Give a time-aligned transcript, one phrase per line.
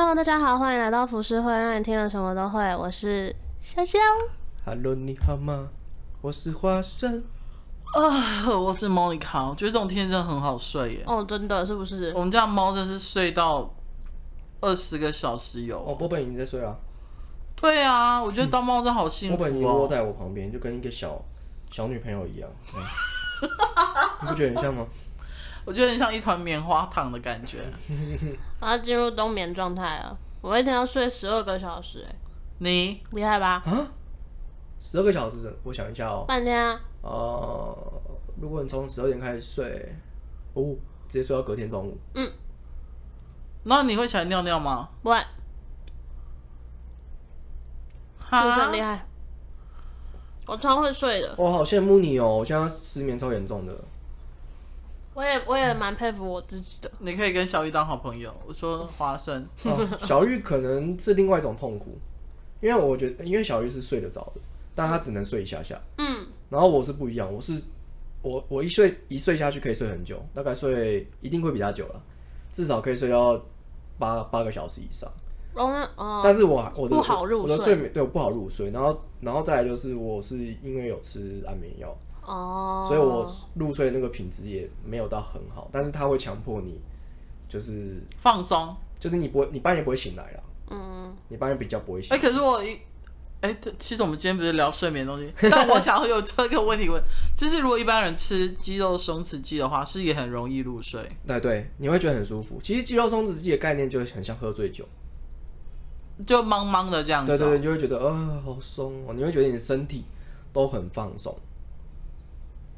[0.00, 2.62] Hello，大家好，欢迎来到浮世会，让你听了什么都会。
[2.76, 3.98] 我是潇潇。
[4.64, 5.70] Hello，你好吗？
[6.20, 7.24] 我是花生。
[7.96, 9.48] 啊，uh, 我是莫妮卡。
[9.48, 11.04] 我觉得这种天气真的很好睡耶。
[11.04, 12.12] 哦，真的是不是？
[12.14, 13.74] 我们家猫真是睡到
[14.60, 15.84] 二十个小时有。
[15.84, 16.78] 哦，波本已经在睡了。
[17.56, 19.36] 对啊，我觉得当猫真好幸福哦。
[19.38, 21.20] 波本已经窝在我旁边，就跟一个小
[21.72, 22.48] 小女朋友一样。
[24.22, 24.86] 你不觉得很像吗？
[25.64, 27.58] 我觉得很像一团棉花糖的感觉。
[28.60, 30.16] 我要进入冬眠状态了。
[30.40, 32.16] 我一天要睡十二个小时，哎，
[32.58, 33.62] 你厉害吧？
[33.66, 33.90] 啊？
[34.80, 35.54] 十二个小时？
[35.64, 36.24] 我想一下哦。
[36.28, 36.80] 半天啊。
[37.02, 38.02] 呃，
[38.40, 39.94] 如果你从十二点开始睡，
[40.54, 40.74] 哦，
[41.08, 41.98] 直接睡到隔天中午。
[42.14, 42.30] 嗯。
[43.64, 44.88] 那你会起来尿尿吗？
[45.02, 45.18] 不会。
[48.30, 49.06] 是不是很厉害？
[50.46, 51.34] 我超会睡的。
[51.36, 52.36] 我好羡慕你哦！
[52.38, 53.74] 我现在失眠超严重的。
[55.18, 56.88] 我也我也蛮佩服我自己的。
[57.00, 58.32] 你可以跟小玉当好朋友。
[58.46, 61.98] 我说花生， 哦、小玉可能是另外一种痛苦，
[62.60, 64.40] 因为我觉得，因为小玉是睡得着的，
[64.76, 65.76] 但她只能睡一下下。
[65.96, 66.24] 嗯。
[66.48, 67.60] 然后我是不一样，我是
[68.22, 72.00] 我我一睡一睡下去可以睡很久，大概睡一定会比较久了，
[72.52, 73.44] 至少可以睡到
[73.98, 75.10] 八八个小时以上。
[75.54, 81.92] 哦，但是我我的不好入睡，我的睡眠对我不好入睡，然后然后再来就是我是因为有吃安眠药，
[82.28, 86.78] 哦，所以我入睡的那个品质也没有到很好，但是它会强迫你
[87.48, 92.16] 就是放松，就是你不会你半夜不会醒来了，嗯，你半夜比较不会醒来。
[92.16, 92.78] 哎，可是我一
[93.40, 97.02] 哎，其实我们今天不是聊睡眠的东西， 但我想有这个问题问，
[97.36, 101.08] 就是如果一般人吃肌肉松弛剂的话，是也很容易入睡？
[101.26, 102.58] 对对，你会觉得很舒服。
[102.62, 104.84] 其实肌肉松弛剂的概念就很像喝醉酒。
[106.26, 110.04] 就茫茫的这样子，对对对，你就会觉得，呃，好松哦，你会觉得你的身体
[110.52, 111.32] 都很放松，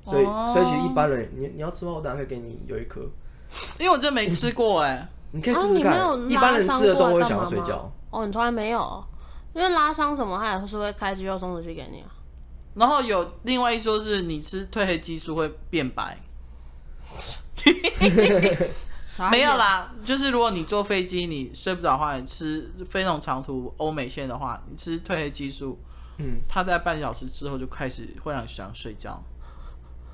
[0.05, 3.01] 所以，哦、所以其实一般人，你你要吃的话，我等下可以给你有一颗，
[3.79, 9.05] 因为我真没吃过哎，你可以试试看，啊、一般人吃的都会想要睡觉，哦，你从来没有，
[9.55, 12.09] 因为拉伤什么，他也是会开肌肉松弛剂给你啊，
[12.75, 16.19] 然后有另外一说是你吃褪黑激素会变白。
[19.31, 25.77] 没有啦，就是如果你坐飞机你睡不着的话，你吃飞那种长途欧美线的话，你吃褪黑激素，
[26.19, 29.21] 嗯，它在半小时之后就开始会让你想睡觉，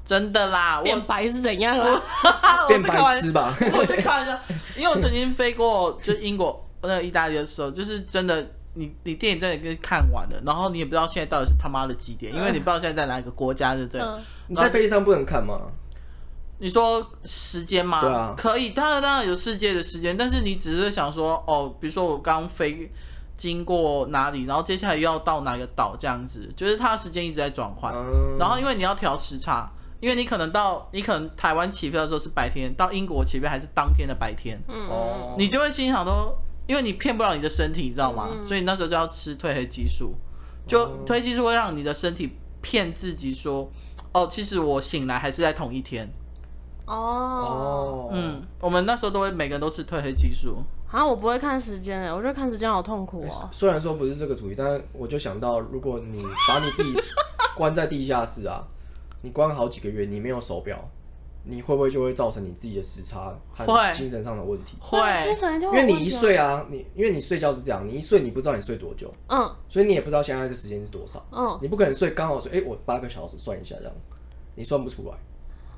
[0.07, 0.81] 真的啦。
[0.83, 2.01] 变白是怎样啊？
[2.69, 3.55] 变白痴吧？
[3.75, 4.39] 我在开玩笑，
[4.77, 14.01] 因为我曾经飞过就英国那个意大利的时候，就是真的，你你电影真的跟看完了，然后你也不知道现在到底是他妈的几点，因为你不知道现在在哪个国家，对不对？
[14.01, 15.61] 嗯、你在飞机上不能看吗？
[16.59, 18.01] 你说时间吗？
[18.01, 22.91] 对啊，可以，当然当然有世界的时间，但是你只是想说，哦，比如说我刚飞
[23.37, 29.71] 经过哪里，然后接下来又要到哪个岛这样子，就是它的时间一直在转换，嗯、然后因为你要调时差，
[30.01, 36.37] 因为你可能到你可能台湾起飞的时候是白天，到英国起飞还是当天的白天，嗯，你就会心想说，
[36.67, 38.29] 因为你骗不了你的身体，你知道吗？
[38.31, 40.15] 嗯、所以你那时候就要吃褪黑激素，
[40.67, 43.71] 就褪黑激素会让你的身体骗自己说，
[44.13, 46.09] 哦，其实我醒来还是在同一天。
[46.87, 50.63] 哦，嗯，我们那时候都会每个人都吃褪黑激素。
[50.89, 53.49] 啊，我不会看时间诶，我觉得看时间好痛苦哦。
[53.51, 56.95] 虽然说不是这个主题，但我就想到，如果你把你自己
[57.57, 58.63] 关在地下室啊，
[59.27, 60.89] 你关好几个月，你没有手表，
[61.43, 64.77] 你会不会就会造成你自己的时差和精神上的问题？
[64.79, 73.93] 会，精神就因为你一睡啊，你因为你睡觉是这样，你一睡你不知道你睡多久，嗯，所以你也不知道现在这时间是多少，嗯，你不可能睡刚好睡，哎，我八个小时算一下这样，
[74.55, 75.17] 你算不出来。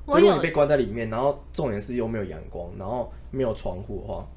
[0.05, 4.27] 所以如果你被关在里面，然后重点是又没有阳光，然后没有窗户的话，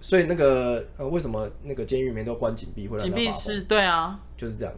[0.00, 2.88] 所以那个呃，为什么那个监狱里面都关紧闭？
[2.88, 3.60] 会让紧闭室？
[3.62, 4.74] 对啊，就是这样，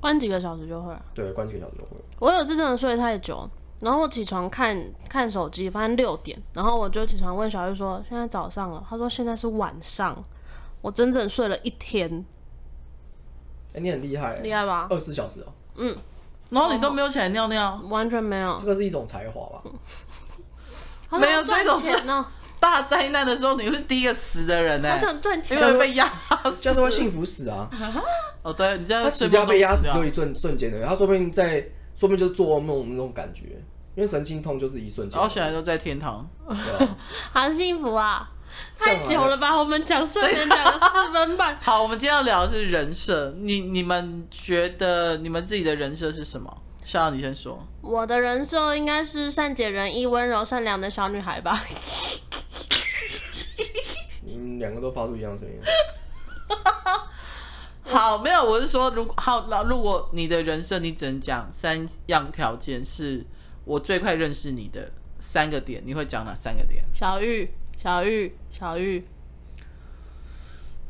[0.00, 0.94] 关几个小时就会。
[1.14, 1.90] 对，关几个小时就会。
[2.18, 3.48] 我有次真的睡太久，
[3.80, 4.76] 然后我起床看
[5.08, 10.24] 看手机，发现六点，然后我就起床问小玉说：“现在早上了。”他说：“现在是晚上。”
[10.82, 12.24] 我整整睡了一天。
[13.72, 14.88] 哎、欸，你很厉害，厉害吧？
[14.90, 15.52] 二十四小时哦。
[15.76, 15.96] 嗯。
[16.50, 18.56] 然后你都没有起来尿尿，完全没有。
[18.58, 19.62] 这个是一种才华吧？
[21.18, 21.90] 没有这种是
[22.60, 24.90] 大灾难的时候，你是第一个死的人呢。
[24.92, 26.06] 我想赚钱，因为被压
[26.44, 27.68] 死，这样子会幸福死啊！
[28.44, 31.60] 哦，对，你这样他死掉被压死只有一瞬瞬间的，他说不定在，
[31.96, 33.44] 说不定就是做梦那种感觉，
[33.94, 35.18] 因为神经痛就是一瞬间。
[35.18, 36.28] 然后起来都在天堂，
[37.32, 38.30] 好幸福啊！
[38.78, 39.56] 太久了吧？
[39.56, 41.56] 我们讲睡眠讲了四分半。
[41.62, 43.32] 好，我们今天要聊的是人设。
[43.38, 46.62] 你你们觉得你们自己的人设是什么？
[46.90, 47.64] 想要你先说。
[47.82, 51.62] 我的人设应该是善解人意、温柔善良的小女孩吧。
[54.22, 55.54] 你们两个都发出一样声音。
[57.86, 63.24] 好，没有，我是说，如果好，那如果你的人设，你只能讲三样条件，是
[63.64, 64.90] 我最快认识你的
[65.20, 66.82] 三个点，你会讲哪三个点？
[66.92, 67.54] 小玉。
[67.78, 69.06] 小玉，小玉，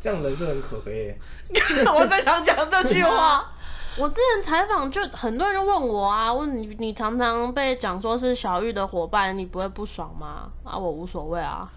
[0.00, 1.17] 这样人设很可悲。
[1.94, 3.52] 我在想讲这句话。
[4.00, 10.49] 我之前采访就很多人就问我啊，问你你常常被讲说是小玉的伙伴，你不会不爽吗？
[10.64, 11.70] 啊，我无所谓啊。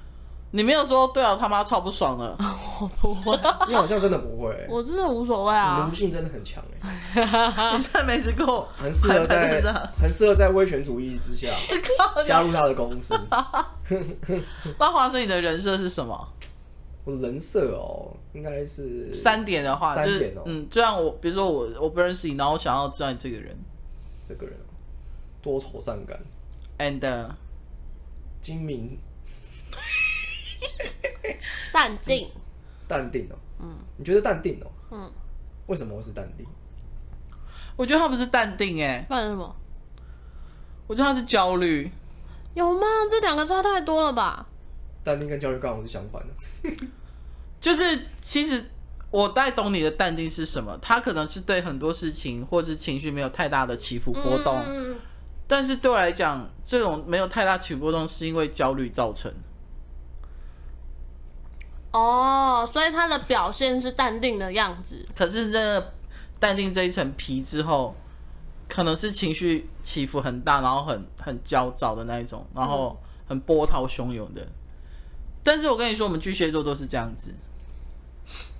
[0.55, 2.37] 你没有说对啊，他妈超不爽的。
[2.79, 3.37] 我不会，
[3.67, 4.67] 你好像真的不会。
[4.69, 5.85] 我真的无所谓啊。
[5.85, 7.73] 奴性真的很强哎。
[7.75, 9.61] 你真的没吃过，很适合在
[9.99, 11.47] 很适合在威权主义之下
[12.23, 13.19] 加入他的公司。
[14.77, 16.27] 那华生，你的人设是什么？
[17.05, 20.43] 我人设哦，应该是三点的话，三点哦。
[20.45, 23.55] 嗯，就像我，比如说我我不认识你，然后我想要知道你这个人，
[24.27, 24.55] 这个人
[25.41, 26.17] 多愁善感
[26.79, 27.29] ，and
[28.41, 28.97] 精明。
[31.73, 32.29] 淡定，
[32.87, 33.35] 淡定哦。
[33.59, 34.71] 嗯，你觉得淡定哦？
[34.91, 35.11] 嗯，
[35.67, 36.45] 为什么我是淡定？
[37.75, 39.55] 我觉得他不是淡定哎，不然什么？
[40.87, 41.91] 我觉得他是焦虑。
[42.53, 42.85] 有吗？
[43.09, 44.47] 这两个差太多了吧？
[45.03, 46.69] 淡定跟焦虑刚好是相反的。
[47.59, 48.63] 就是其实
[49.11, 54.57] 我大概懂你的淡定是什么，他可能是对很多事情或是情绪没有太大的起伏波动。
[54.65, 54.95] 嗯，
[55.47, 59.31] 但是对我来讲，这种没有太大起伏波动是因为焦虑造成。
[61.91, 65.07] 哦，oh, 所以他的表现是淡定的样子。
[65.15, 65.93] 可是这
[66.39, 67.95] 淡定这一层皮之后，
[68.67, 74.41] 可能是情绪起伏很大，然后很很焦躁的那一种，然后很波涛汹涌的。
[74.41, 74.47] 嗯、
[75.43, 77.31] 但是我跟你说，我们巨蟹座都是这样子，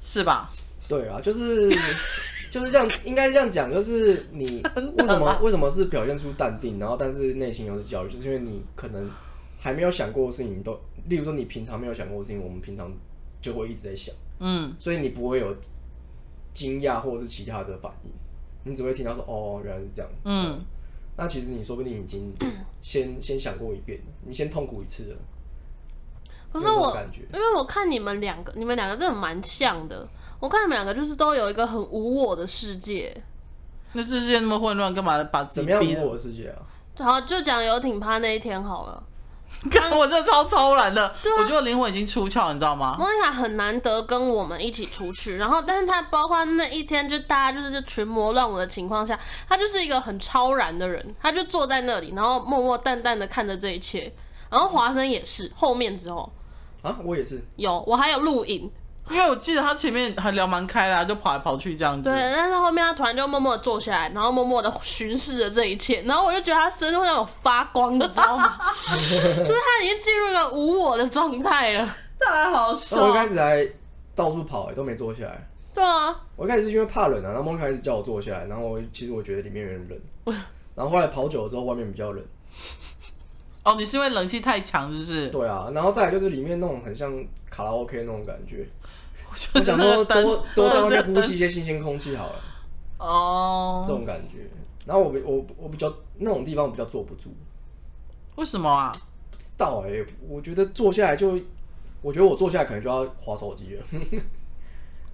[0.02, 0.52] 是吧？
[0.88, 1.70] 对啊，就是
[2.52, 4.62] 就是这样，应该这样讲，就是你
[4.98, 9.10] 为什么为什么是表现出淡定，然后但是内心又是焦虑，就是因为你可能
[9.60, 12.92] 还没有想过的事情都，例如说你平常没有想过的事情，我们平常。
[13.44, 15.54] 就会一直在想，嗯，所以你不会有
[16.54, 18.12] 惊讶或者是其他的反应，
[18.64, 20.62] 你只会听到说哦，原来是这样，嗯，
[21.18, 22.34] 那其实你说不定已经
[22.82, 25.18] 先、嗯、 先想过一遍了，你先痛苦一次了。
[26.54, 26.96] 可是我，
[27.34, 30.08] 因为我看你们两个，你们两个真的蛮像的。
[30.40, 33.12] 我看你们两个就是都有一个很无我的世界。
[33.94, 35.74] 那这世界那么混乱，干嘛把自己逼？
[35.74, 36.62] 怎么样无我的世界啊？
[37.04, 39.04] 好，就讲游艇趴那一天好了。
[39.72, 42.96] 看 我这超超然的，啊、我觉得灵魂已经出窍，你知道吗？
[43.00, 49.18] 莫妮卡很难得跟我们一起出去，然后，但是他包括那一天，就大家就是群魔乱舞的情况下，
[49.48, 54.12] 他就是一个很超然的人，他就坐在那里，然后默默淡淡的看着这一切。
[54.50, 56.32] 然后华生也是后面之后
[56.84, 58.70] 啊，我也是有，我还有录影。
[59.10, 62.10] 因为我记得他前面还聊蛮开啦，就跑来跑去这样子。
[62.10, 68.58] 对，但是后面他突然就默默的坐下来，然后默默的巡视着这一切，然后我就觉得他身上有发光，你知道吗？
[68.88, 71.86] 就是他已经进入一个无我的状态了，
[72.18, 73.04] 太好笑。
[73.04, 73.68] 我一开始还
[74.16, 75.50] 到处跑，哎，都没坐下来。
[75.74, 80.36] 对啊，我一开始是因为怕冷啊，然后梦开始叫我坐下来，然后我其实我觉得里面有点冷，
[80.76, 82.24] 然后后来跑久了之后，外面比较冷。
[83.64, 85.28] 哦，你是因为冷气太强，是不是？
[85.30, 87.14] 对啊，然后再来就是里面那种很像
[87.50, 88.68] 卡拉 OK 那种感觉。
[89.56, 92.36] 我想说多多在外面呼吸一些新鲜空气好了，
[93.00, 94.50] 哦，这种感觉。
[94.86, 97.30] 然后我我我比较那种地方我比较坐不住，
[98.36, 98.92] 为什么啊？
[99.32, 101.40] 不知道哎、欸，我觉得坐下来就，
[102.02, 104.22] 我觉得我坐下来可能就要划手机了。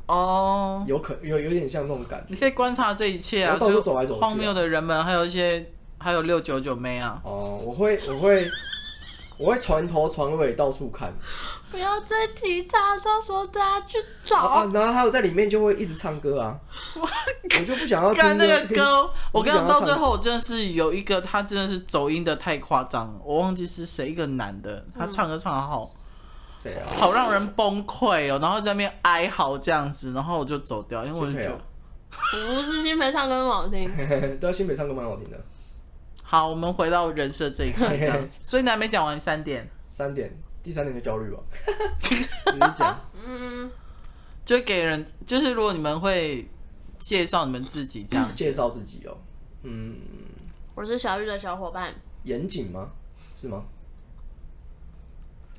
[0.07, 2.25] 哦，有可有有点像那种感觉。
[2.29, 7.21] 你可以观察这一切啊，到处走来走去、啊，荒谬的人们，还有一些还有六九九妹啊。
[7.23, 8.49] 哦，我会我会。
[9.37, 11.13] 我会船头船尾到处看，
[11.71, 14.35] 不要再提他，到时候大家去找。
[14.35, 16.59] 啊，然后还有在里面就会一直唱歌啊，
[16.97, 19.09] 我就不想要听那个歌。
[19.31, 25.89] 我刚刚到最后，我真的是有一个，他真的是走音的太夸张了，我忘记是谁，一个男的，他唱歌唱的好，
[26.61, 26.83] 谁啊？
[26.99, 31.57] 好让人崩溃哦，然后在那边哀嚎这样子，然后我就走掉，因为我就觉得
[32.09, 33.89] 不是新培唱歌很好听，
[34.37, 35.37] 对啊，新培唱歌蛮好听的。
[36.31, 38.37] 好，我们回到人设这一块， 这样子。
[38.43, 39.67] 所以你还没讲完三点。
[39.89, 40.31] 三点，
[40.61, 41.39] 第三点就焦虑吧。
[42.53, 43.01] 你讲。
[43.25, 43.71] 嗯，
[44.45, 46.47] 就给人，就是如果你们会
[46.99, 48.35] 介绍你们自己这样、嗯。
[48.35, 49.17] 介绍自己哦。
[49.63, 49.95] 嗯。
[50.75, 51.95] 我是小玉的小伙伴。
[52.25, 52.91] 严谨吗？
[53.33, 53.63] 是吗？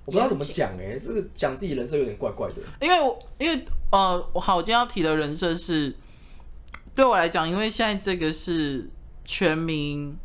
[0.05, 2.63] 我不知道怎么讲哎、欸，这个讲自己人设有点怪怪的。
[2.81, 5.93] 因为我，因为呃，我好，我今天要提的人设是，
[6.95, 8.89] 对我来讲，因为现在这个是
[9.25, 10.17] 全民。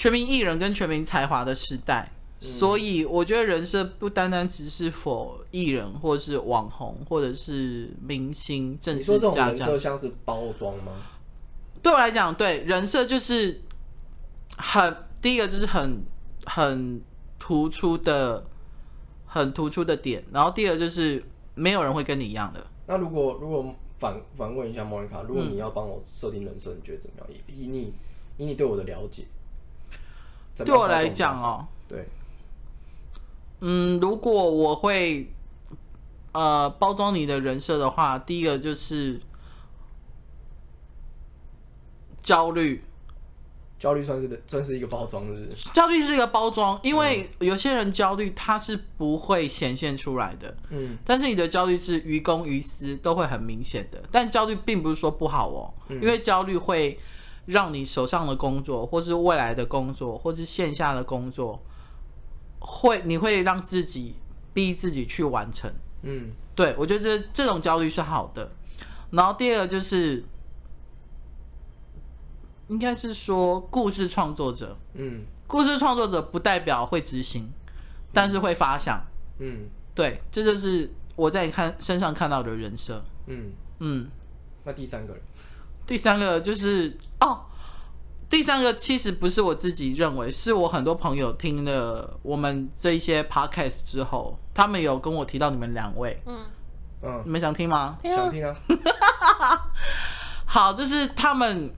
[0.00, 9.12] 全民艺人跟全民才华的时代，嗯、所以我觉得人设不单单只是 for 艺人，或者是网红，或者是明星、政治家。
[9.12, 10.92] 你说这种人设像是包装吗？
[11.82, 13.60] 对我来讲，对人设就是
[14.56, 16.02] 很第一个就是很
[16.46, 17.02] 很
[17.38, 18.42] 突出的、
[19.26, 21.22] 很突出的点，然后第二就是
[21.54, 22.66] 没有人会跟你一样的。
[22.86, 27.28] 那如果如果反反问一下莫妮卡，如果你要帮我设定人设，你觉得怎么样？
[27.48, 27.92] 以你
[28.38, 29.24] 以你对我的了解。
[30.64, 32.08] 对我来讲哦，对，
[33.60, 35.32] 嗯，如果我会
[36.32, 39.20] 呃包装你的人设的话，第一个就是
[42.22, 42.82] 焦虑。
[43.78, 45.70] 焦虑算是的，算是一个包装，是不是？
[45.70, 53.98] 焦虑是一个包装，因为有些人焦虑他是不会显现出来的，嗯，但是你的焦虑是于公于私都会很明显的。
[54.12, 56.98] 但焦虑并不是说不好哦，嗯，因为焦虑会
[57.46, 61.62] 让你手上的工作，或是未来的工作，或是线下的工作，
[62.58, 64.16] 会你会让自己
[64.52, 68.50] 逼自己去完成，嗯，对，我觉得这这种焦虑是好的。
[69.10, 70.24] 然后第二个就是。
[72.68, 77.50] 应该是说故事创作者，嗯，故事创作者不代表会执行，
[78.12, 79.04] 但是会发想，
[79.40, 83.50] 嗯，对，这就是我在你看身上看到的人设，嗯。
[83.80, 84.08] 嗯。
[84.62, 85.20] 那第三个人，
[85.90, 87.40] 第三个就是哦，
[88.28, 96.36] 第三个其实不是我自己认为，是我很多朋友听了我们这一些 podcast 之后，他们有跟我提到你们两位，嗯
[97.02, 97.98] 嗯，你们想听吗？
[98.04, 98.54] 想听啊。
[100.46, 101.68] 好，就是他们。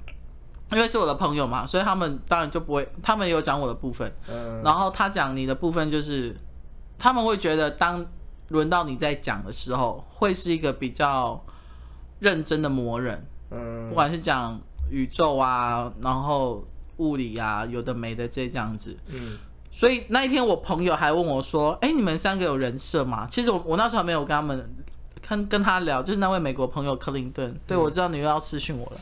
[0.72, 6.34] 因为是我的朋友嘛，所以他们当然就不会，他们也有讲我的部分，嗯，然后他讲你的部分，就是
[6.98, 8.06] 他们会觉得当
[8.48, 11.44] 轮到你在讲的时候，会是一个比较
[12.20, 14.58] 认真的魔人，嗯，不管是讲
[14.90, 16.64] 宇宙啊，然后
[16.96, 19.38] 物理啊，有的没的这这样子，嗯，
[19.70, 23.26] 所以那一天我朋友还问我说，哎，你们三个有人设吗？
[23.30, 24.74] 其实我我那时候还没有跟他们
[25.28, 29.00] 跟跟他聊，就是那位美国朋友克林顿，对，我知道你又要私讯我了。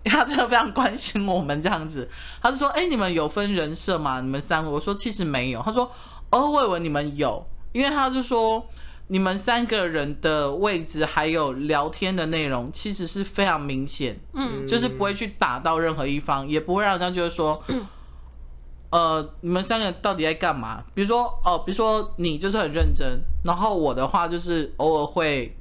[0.02, 2.08] 他真的非常关心我们这样子，
[2.40, 4.22] 他就说：“哎、欸，你们有分人设吗？
[4.22, 5.92] 你们三个？”我说：“其实没有。”他说
[6.32, 8.66] ：“哦，我以为你们有，因为他就说
[9.10, 17.86] 你们三个人的位置还有聊天的内容其实是非常明显，嗯，就是不会去打到任何一方，也不会让人家觉得说，嗯、
[18.90, 20.82] 呃，你们三个人到底在干嘛？
[20.94, 25.56] 比如说，哦、呃，比如说你就是很认真，然后我的话就是偶尔会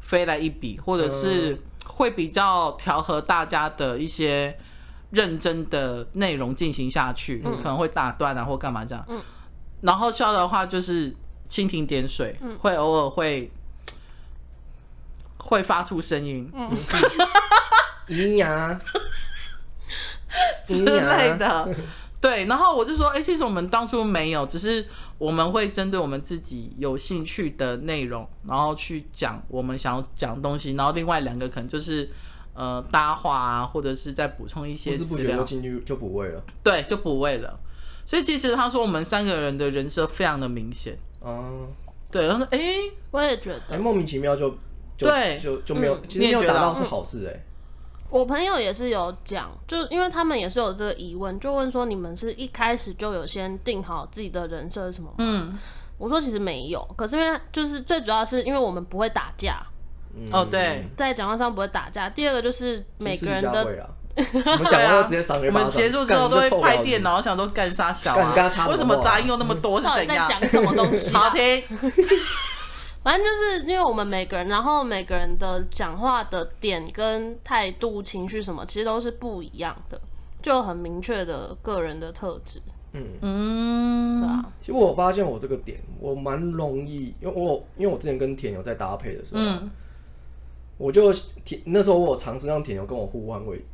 [0.00, 1.52] 飞来一笔，或者是。
[1.52, 4.58] 嗯”会比较调和大家的一些
[5.10, 9.02] 认真的内容进行下去，嗯、可能会打断啊或干嘛这样。
[9.08, 9.18] 嗯、
[9.80, 11.14] 然后笑的话就是
[11.48, 13.50] 蜻蜓点水，嗯、会偶尔会
[15.38, 16.70] 会发出声音，嗯，
[18.08, 18.80] 咿呀
[20.66, 21.68] 之类的。
[22.18, 24.84] 对，然后我就说，哎，其实我们当初没有，只是
[25.18, 32.10] 我们会针对我们自己有兴趣的内容，然后去讲我们想要讲的东西，然后另外两个可能就是
[32.54, 35.08] 呃搭话啊，或者是再补充一些资料。
[35.08, 36.42] 不知不觉就进去就补位了。
[36.64, 37.60] 对，就补位了。
[38.04, 40.98] 所以其实他说我们三个人的人设非常的明显。
[41.26, 41.66] 嗯，
[42.10, 42.58] 对，他说，哎，
[43.10, 44.48] 我也觉得，哎，莫名其妙就，
[44.96, 47.42] 就对，就就没有，嗯、其实没有达到是好事哎、欸。
[48.08, 55.12] 我朋友也是有讲，就因为他们也是有这个疑问，就问说你们是一开始就有先定好自己的人设是什么？
[55.18, 55.58] 嗯，
[55.98, 59.60] 我说其实没有，可是因为就是最主要是因为我们不会打架，
[60.30, 62.08] 哦对，在讲话上不会打架。
[62.08, 68.32] 第二个就是每个人的，我们讲话直接赏人巴掌，我们结束之后都会拍电脑，想说干啥小啊？
[68.68, 69.78] 为什么杂音又那么多？
[69.80, 70.26] 是怎样？
[70.28, 71.14] 在讲什么东西？
[71.14, 71.62] 好听。
[73.02, 80.00] 反正就是因为我们每个人，然后每个人的讲话的点跟态度、情绪什么，其实都是不一样的，
[80.42, 82.60] 就很明确的个人的特质。
[82.94, 84.44] 嗯嗯，对啊。
[84.60, 89.70] 其实我发现我这个点，我蛮容易，因为我因为我之前跟铁牛在搭配的时候，嗯，
[90.78, 91.12] 我就
[91.44, 93.66] 铁那时候我有尝试让铁牛跟我互换位置。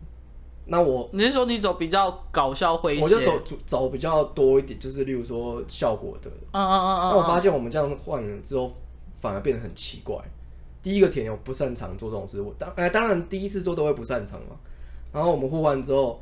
[0.66, 6.30] 那我你是说你走比较搞笑诙谐，我就走走比较多一点，就是例如说效果的。
[6.52, 7.10] 嗯嗯嗯嗯。
[7.10, 8.72] 那我发现我们这样换了之后。
[9.22, 10.16] 反而变得很奇怪。
[10.82, 14.56] 第一个田牛不擅长做这种事，我当哎当然第一次做都会不擅长嘛。
[15.12, 16.20] 然后我们互换之后，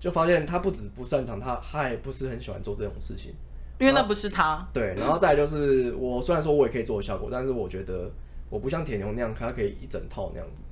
[0.00, 3.32] 就发现他不止不擅长，他他也不是很喜欢做这种事情，
[3.78, 4.68] 因为那不是他。
[4.72, 8.10] 对，然后再来就是我虽然说我也可以做效果，但是我觉得
[8.48, 10.62] 我不像铁牛那样，他可以一整套那样子。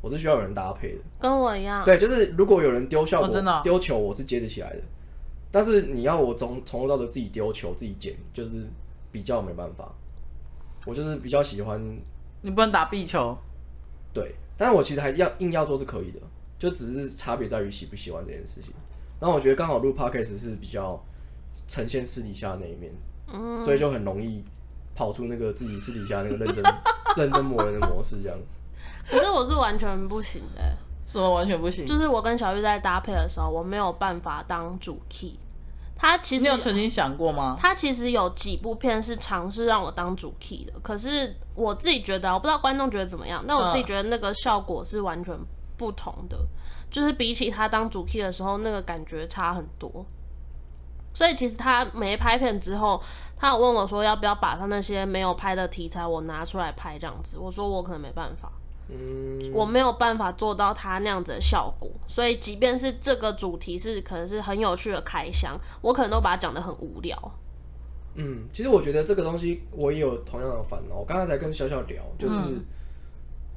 [0.00, 1.84] 我是需要有人搭配的，跟我一样。
[1.84, 4.80] 对，就是如果有人丢效果、丢、球，我是接得起来的。
[5.52, 8.64] 但是你要我从从头到尾自己丢球、自己捡，就是
[9.10, 9.92] 比较没办法。
[10.86, 11.78] 我就是比较喜欢，
[12.40, 13.36] 你不能打壁球，
[14.14, 16.20] 对，但是我其实还要硬要做是可以的，
[16.58, 18.72] 就只是差别在于喜不喜欢这件事情。
[19.18, 20.98] 然后我觉得刚好录 podcast 是比较
[21.68, 22.90] 呈现私底下那一面，
[23.30, 24.42] 嗯，所以就很容易
[24.94, 26.64] 跑出那个自己私底下那个认真
[27.18, 28.38] 认真磨人的模式这样。
[29.10, 31.84] 可是我是完全不行的，什么完全不行？
[31.84, 35.38] 就是我跟小玉在搭配的时候，我没有办法当主 key。
[35.96, 37.56] 他其实你有曾经想过吗？
[37.60, 45.38] 他其实有几部片是尝试让我当主 key 的，可是我自己觉得，我不知道观众觉得怎么样，但我自己觉得那个效果是完全
[45.76, 46.48] 不同的，嗯、
[46.90, 50.06] 就是比起他当主 key 的时候，那个感觉差很多。
[51.12, 53.02] 所以其实他没拍片之后，
[53.36, 57.36] 他有问我说要不要把他那些没有拍的题材我拿出来拍这样子。
[57.36, 58.50] 我说我可能没办法，
[58.90, 61.90] 嗯，我没有办法做到他那样子的效果。
[62.06, 67.16] 所以即便是这个主题是可能是很有趣的开箱，我可能都把它讲得很无聊。
[68.16, 70.96] 嗯，其实我觉得这个东西我也有同样的烦恼。
[70.96, 72.36] 我刚才才跟小小聊，就是。
[72.36, 72.64] 嗯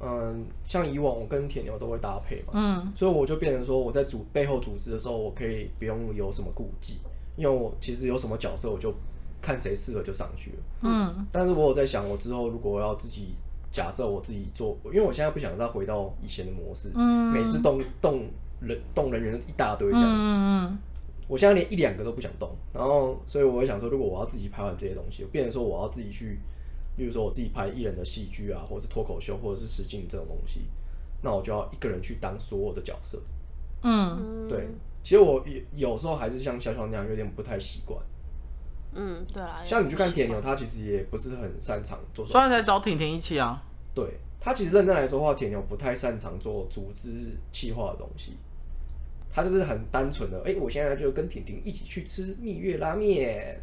[0.00, 6.98] 嗯，像以往我跟铁牛都会搭配嘛，嗯，所以我就变成说我在组背后组织的时候，我可以不用有什么顾忌，
[7.36, 8.92] 因为我其实有什么角色我就
[9.40, 11.26] 看谁适合就上去了，嗯。
[11.32, 13.34] 但是我有在想，我之后如果我要自己
[13.74, 18.22] 假设我自己做，因为我现在不想再回到以前的模式，嗯，每次动动
[18.60, 20.78] 人动人员一大堆这样，嗯嗯，
[21.26, 26.38] 我现在连一两个都不想动，然后所以我会想说，如果我要自己拍完这些东西，变成说我要自己去。
[26.96, 30.60] 例如说，我自己拍艺人的戏剧啊，或者是脱口秀，或者是实境这种东西，
[31.22, 33.20] 那我就要一个人去当所有的角色。
[33.82, 34.68] 嗯，对。
[35.02, 38.00] 其实我有有时候还是像小小那样，有点不太习惯。
[38.94, 39.62] 嗯，对啦。
[39.64, 42.26] 像你去看铁牛，他其实也不是很擅长做。
[42.26, 43.62] 所以才找婷婷一起啊。
[43.94, 47.10] 对，他其实认真来说的话，铁牛不太擅长做组织
[47.52, 48.36] 企划的东西。
[49.32, 53.60] 他就是很单纯的，哎、欸，我现在就跟婷婷一起去吃蜜月拉面。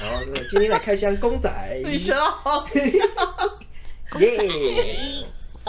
[0.00, 1.50] 然后是今天来开箱公仔，
[1.84, 4.46] 你学得好耶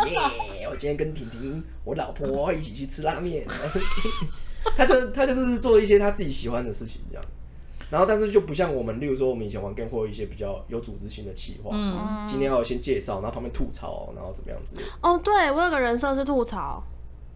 [0.08, 0.68] 耶！
[0.70, 3.46] 我今天跟婷婷，我老婆一起去吃拉面。
[4.78, 7.26] 他就他就是做一些他自己喜欢的事情，这样。
[7.90, 11.72] 然后，但是就不像我们，例如说我们以前玩 game 或一些比较有组织性的企划。
[11.74, 12.28] 嗯。
[12.28, 14.76] 今天要先介绍，然后旁边吐槽，然后怎么样子？
[15.02, 16.84] 哦，对，我有个人设是吐槽。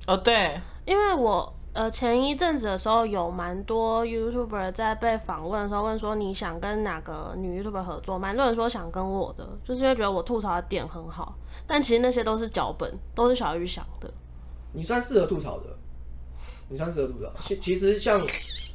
[0.08, 1.54] 哦，对，因为我。
[1.74, 8.16] 呃，前一阵子的时候，有蛮多 YouTuber 在被访问的时候问说，你想跟哪个女 YouTuber 合作？
[8.16, 11.36] 蛮多人说想跟我的，就是因为觉得我吐槽的点很好。
[11.66, 14.08] 但其实那些都是脚本，都是小玉想的。
[14.72, 15.76] 你算适合吐槽的，
[16.70, 17.32] 你算适合吐槽。
[17.42, 18.22] 其其实像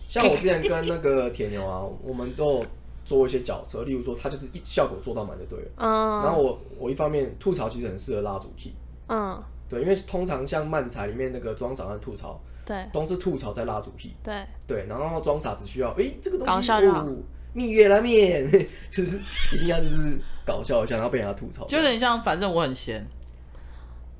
[0.08, 2.66] 像我之前跟那个铁牛啊，我们都有
[3.04, 5.70] 做一些角色，例如说他就是一效果做到满就对了。
[5.76, 6.22] 嗯。
[6.22, 8.74] 然后我我一方面吐槽，其实很适合拉主题。
[9.08, 9.42] 嗯。
[9.68, 12.40] 对，因为通常像漫才里面那个装傻和吐槽。
[12.64, 14.14] 对，都是吐槽在拉主题。
[14.22, 17.00] 对对，然后装傻只需要，哎、欸，这个东西搞笑就好。
[17.00, 17.16] 哦、
[17.54, 18.46] 蜜月拉面
[18.90, 19.18] 就是
[19.54, 23.06] 一定要就是搞笑一下，然后被人家吐槽，就有点像反正我很闲。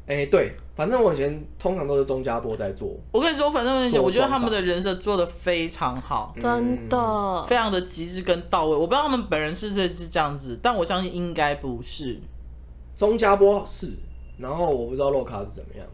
[0.08, 2.88] 哎、欸，对，反正我以前，通常都是钟家波在做。
[3.12, 8.74] 我跟你说，反正我以前，我觉得他们的人设做的非常好，真的，非常的极致跟到位。
[8.74, 12.18] 我不知道他们本人是不是是这样子，但我相信应该不是。
[12.96, 13.92] 钟家波是，
[14.38, 15.86] 然后我不知道洛卡是怎么样。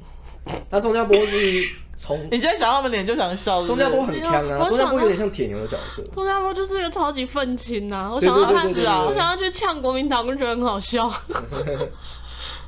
[0.71, 1.63] 他钟家波是
[1.97, 3.67] 从 你今天想到他们脸就想笑。
[3.67, 6.03] 钟家波很强啊，钟家波有点像铁牛的角色。
[6.15, 11.11] 钟家波就是一个超级愤青呐，我想要他是啊，我想要去呛国民党，我觉得很好笑。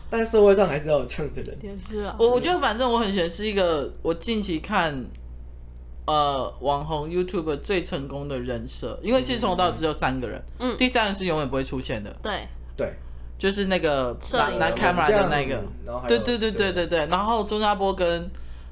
[0.09, 1.59] 但社会上还是要有这样的人。
[1.63, 5.05] 也是啊，我我觉得反正我很喜欢是一个我近期看
[6.07, 12.17] 呃网红 YouTube 最成功的人设，因为其实从头到尾只有三个人，嗯，第三个是永远不会出现的。
[12.23, 12.95] 对对。
[13.39, 15.63] 就是那个拿拿 camera 的那个，
[16.09, 17.07] 对对对对对对。
[17.09, 18.27] 然后钟家波跟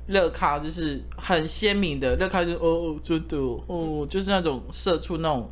[0.07, 5.51] 乐咖就是很鲜明的，乐咖就是哦哦真的哦，就是那种社畜那种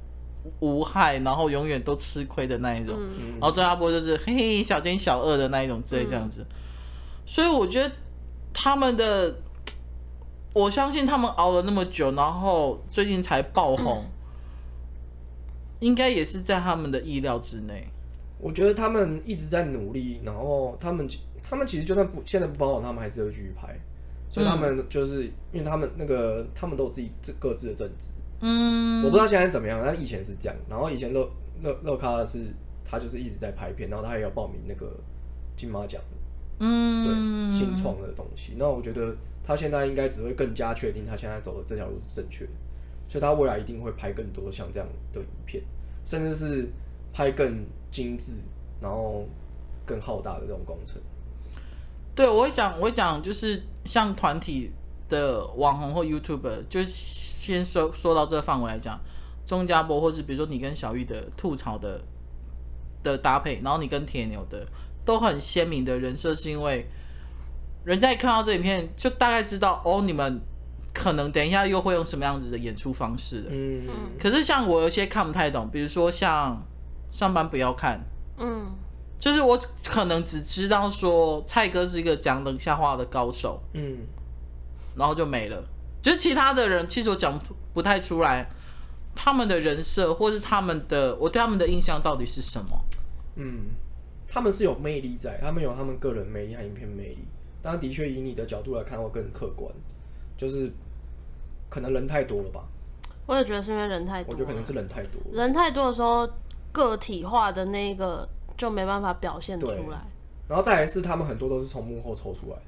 [0.61, 2.98] 无害，然后永远都吃亏的那一种。
[3.33, 6.44] 然后张家波就是嘿嘿小奸小恶的那一种之类这样子。
[7.24, 7.90] 所以我觉得
[8.52, 9.35] 他们的，
[10.52, 14.05] 我相信他们熬了那么久，然后最近才爆红，
[15.81, 17.88] 应该也是在他们的意料之内。
[18.38, 21.09] 我觉得他们一直在努力，然后他们
[21.42, 23.68] 他们其实就算不现在不包容，他们还是会继续拍，
[24.28, 28.09] 所以他们就是因为他们那个他们都有自己自各自的正职，
[28.42, 30.57] 嗯，我不知道现在怎么样，但以前是这样。
[30.68, 31.26] 然后以前乐
[31.62, 34.92] 乐乐咖是他就是一直在拍片，然后他也要报名那个
[35.57, 36.16] 金马奖的，
[36.59, 38.52] 嗯，对，新创的东西。
[38.59, 42.50] 那我觉得他现在应该只会更加确定他现在走的这条路是正确的，
[43.09, 45.62] 所以他未来一定会拍更多像这样的影片，
[46.05, 46.68] 甚至是
[47.12, 47.64] 拍更。
[47.92, 48.33] 精致，
[48.81, 49.28] 然后
[49.85, 50.98] 更浩大的这种工程。
[52.14, 54.70] 对，我会讲，我会讲，就是像团体
[55.12, 58.98] 的网红或 YouTuber，就先说说到这个范围来讲，
[59.46, 62.03] 钟家波或是比如说你跟小玉的吐槽的
[63.05, 64.66] 的搭配，然后你跟铁牛的
[65.05, 66.87] 都很鲜明的人设，是因为
[67.85, 70.40] 人家一看到这影片，就大概知道哦，你们
[70.92, 73.46] 可能等一下又会用什么样子的演出方式。
[73.51, 73.87] 嗯，
[74.18, 76.61] 可是像我有些看不太懂，比如说像。
[77.12, 78.01] 上班不要看，
[78.38, 78.75] 嗯，
[79.18, 83.98] 就是我可能只知道说蔡哥是一个讲冷笑话的高手，嗯，
[84.96, 85.62] 然后就没了。
[86.00, 87.38] 就是其他的人，其实我讲
[87.72, 88.48] 不太出来
[89.14, 92.85] 他们的人设，或是他们的我对他们的印象到底是什么。
[93.37, 93.70] 嗯，
[94.28, 97.24] 他们是有魅力在，他们有他们个人魅力和影片魅力。
[97.62, 99.72] 当然的确以你的角度来看，会更客观，
[100.37, 100.72] 就是
[101.70, 102.64] 可能人太多了吧。
[103.24, 106.28] 我也觉得是因为人太多，我觉得可能是人太多，人太多的时候，
[106.72, 110.05] 个体化的那个就没办法表现出来。
[110.48, 112.62] 然后再来是他们很多都是从幕后抽出来的。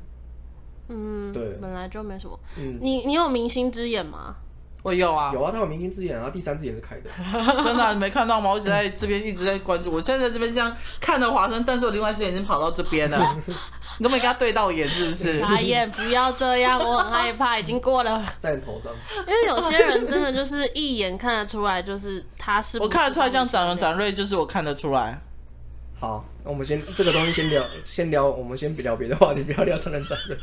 [0.88, 2.38] 嗯，对，本来就没什么。
[2.58, 4.36] 嗯，你你有明星之眼吗？
[4.82, 7.08] 我有啊，有啊，他有明星之眼啊，第三只眼是开的。
[7.64, 8.50] 真的、啊、你没看到吗？
[8.50, 13.34] 我一直在这边一直在关注， 我现在在这边这样看着华生，但是我另外一只眼睛跑到这边了。
[13.96, 15.40] 你都没跟他对到眼，是不是？
[15.40, 18.22] 傻眼，不要这样，我很害怕，已经过了。
[18.38, 18.92] 在你头上。
[19.26, 22.86] 因为有些人真的就是一眼看得出来，就是他是，不是。
[22.86, 25.18] 我看得出来，像展荣、展瑞，就是我看得出来。
[25.98, 30.36] 好，那我们先这个东西先聊，先聊，我们先不聊别的话题，不要聊展荣、展瑞。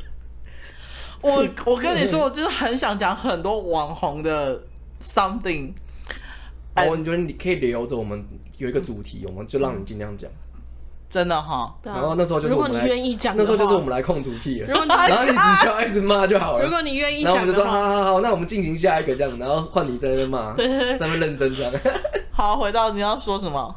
[1.21, 4.61] 我我跟你说，我就是很想讲很多网红的
[5.01, 5.71] something。
[6.87, 8.23] 我觉得你可以留着，我们
[8.57, 10.29] 有一个主题，我们就让你尽量讲。
[11.09, 11.75] 真的哈。
[11.83, 14.67] 然后那时候就是我们，如果你愿意讲，那时候就是我们来控主题了。
[14.67, 14.85] 然后
[15.25, 16.63] 你 只需要一直骂就好了。
[16.63, 21.73] 如果你愿意讲，然后我们就说好好好，那我们进行下一个这样，然后换你在那边骂，在那边认真这样。
[22.31, 23.75] 好，回到你要说什么？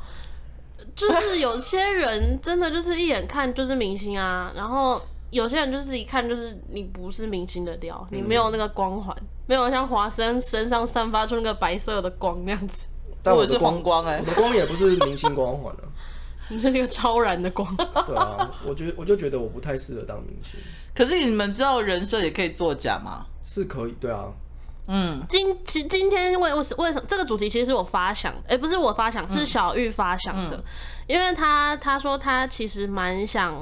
[0.94, 5.02] 就是有些人真的就是一眼看就是明星啊，然后。
[5.34, 12.86] 有些人就是一看就是你不是明星的料，你没有那个光环，嗯、没有像华生身上散发出那个白色的光那样子。
[13.22, 15.84] 但我的光光哎、欸，我的光也不是明星光环啊，
[16.48, 17.74] 你是一个超然的光。
[17.76, 20.60] 对啊，我觉得我就觉得我不太适合当明星。
[20.94, 23.26] 可是你们知道人设也可以作假吗？
[23.42, 24.26] 是可以，对啊。
[24.86, 30.64] 嗯，今其今天为为什为什么这个主题其实是我发想，哎、欸，不是我发想，是小玉发想的，嗯、
[31.06, 33.60] 因为他他说他其实蛮想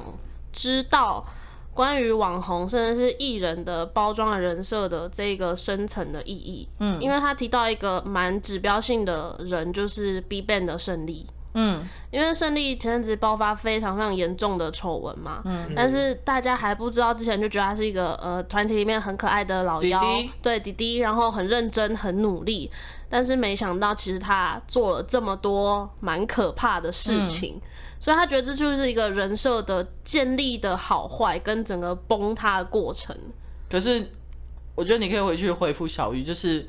[0.53, 1.25] 知道。
[1.75, 20.31] 关于网红甚至是艺人的包装的人设的这个深层的意义，嗯，因为他提到一个蛮指标性的人，就是 BigBang 的胜利，嗯，因为胜利前阵子爆发非常非常严重的丑闻嘛，嗯，但是大家还不知道之前就觉得他是一个呃团体里面很可爱的老幺，弟弟。
[20.43, 22.71] 对弟弟，然后很认真很努力，
[23.13, 27.61] 但是没想到其实他做了这么多蛮可怕的事情。
[28.01, 33.15] 所以他觉得这就是一个人设的建立的好坏，跟整个崩塌的过程。
[33.71, 34.11] 可是，
[34.75, 36.67] 我觉得你可以回去回复小鱼，就是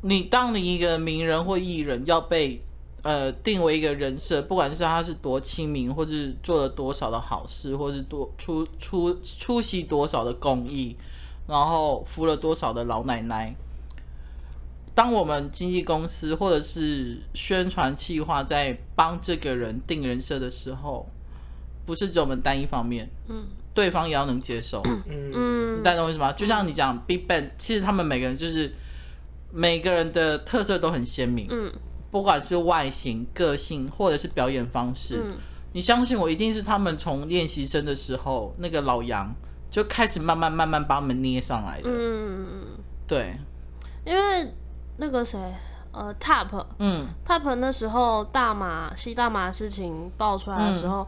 [0.00, 2.60] 你当你一个名人或艺人要被
[3.02, 10.96] 呃定为一个人设，不管是他是多亲民，或是做了多少的好事，或是多出出出席多少的公益，
[11.46, 13.54] 然后扶了多少的老奶奶。
[14.94, 21.08] 当我们经纪公司或者是宣传企划在帮这个人定人设的时候，
[21.86, 26.30] 不是只有我们单一方面，嗯，对方也要能接受，嗯，你懂我意思吗？
[26.32, 28.70] 就像你讲 BigBang，其实他们每个人就是
[29.50, 31.72] 每个人的特色都很鲜明，嗯，
[32.10, 35.36] 不管是外形、个性或者是表演方式，嗯，
[35.72, 39.34] 你相信我，一定是他们从练习生的时候，那个老杨
[39.70, 42.46] 就开始慢慢慢慢把我们捏上来的，嗯，
[43.06, 43.38] 对，
[44.04, 44.52] 因为。
[44.96, 45.38] 那个谁，
[45.92, 51.06] 呃，Top，嗯，Top 那时候大马吸大马事情爆出来的时候，嗯、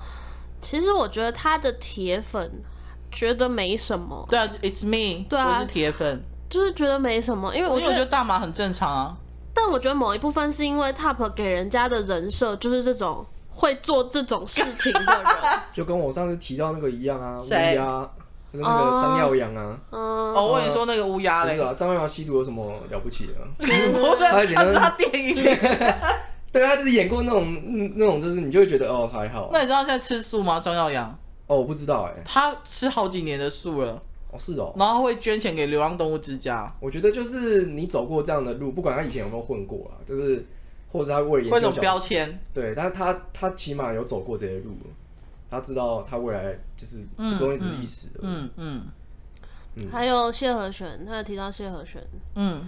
[0.60, 2.50] 其实我觉得他的铁粉
[3.12, 4.26] 觉得没什么。
[4.28, 9.16] 对啊，It's me，对啊，我是铁粉，就是觉得没什么，因为我觉得，我觉得大马很正常啊。
[9.52, 15.24] 但我觉得某一部分是因为 Top 给人家的人设就是这种会做这种事情的人，
[15.72, 18.10] 就跟我上次提到那个一样啊，乌鸦。
[18.56, 23.34] 是那个张耀扬啊，哦，我跟你说那个乌鸦嘞，张耀扬吸毒有什么了不起的？
[24.54, 25.42] 他是他电影里，
[26.52, 29.50] 对他，就是演过那种那种，就是你就会觉得哦还好。
[29.52, 30.60] 那你知道现在吃素吗？
[30.60, 31.10] 张耀扬？
[31.46, 32.22] 哦，我不知道哎。
[32.24, 36.72] 他吃好几年的素了，哦是哦，然后会捐钱给流浪动物之家。
[36.80, 40.46] 我觉得就是你走过这样的路，不管他以前有没有混过啊，就是
[40.90, 44.76] 或者他为了研究标签，对，但他他起码有走过这些路。
[45.54, 48.82] 他知道他未来就是这个东西只是一时的，嗯嗯。
[49.76, 52.00] 嗯，还有谢和弦，他有提到谢和弦，
[52.36, 52.64] 嗯。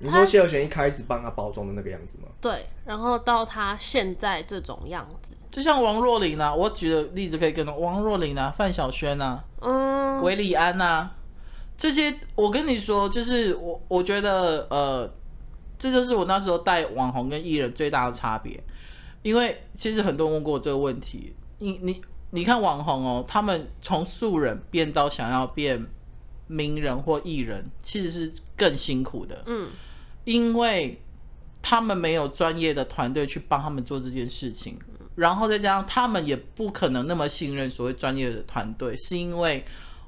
[0.00, 2.28] 你说谢和弦一开始帮他包装的那个样子吗？
[2.40, 11.16] 对，然后到他现在这种样子，就像王若琳啊，我举的例子可以跟王若琳啊、范晓萱啊、嗯、韦礼安啊
[11.76, 15.10] 这些，我跟你说，就是我我觉得呃，
[15.78, 18.62] 这就是我那时候带网红跟艺人最大的差别，
[19.22, 21.34] 因为其实很多人问过我这个问题。
[21.58, 25.86] 你你你看网红哦，他们从素人变到想要变
[26.46, 29.42] 名人或艺人，其实是更辛苦的。
[29.46, 29.70] 嗯，
[30.24, 31.00] 因为
[31.60, 34.78] 他们没有专业的团队去帮他们做这件事情，
[35.14, 39.64] 然后再加上他们也不可能那么信任所谓专业的团队，是因为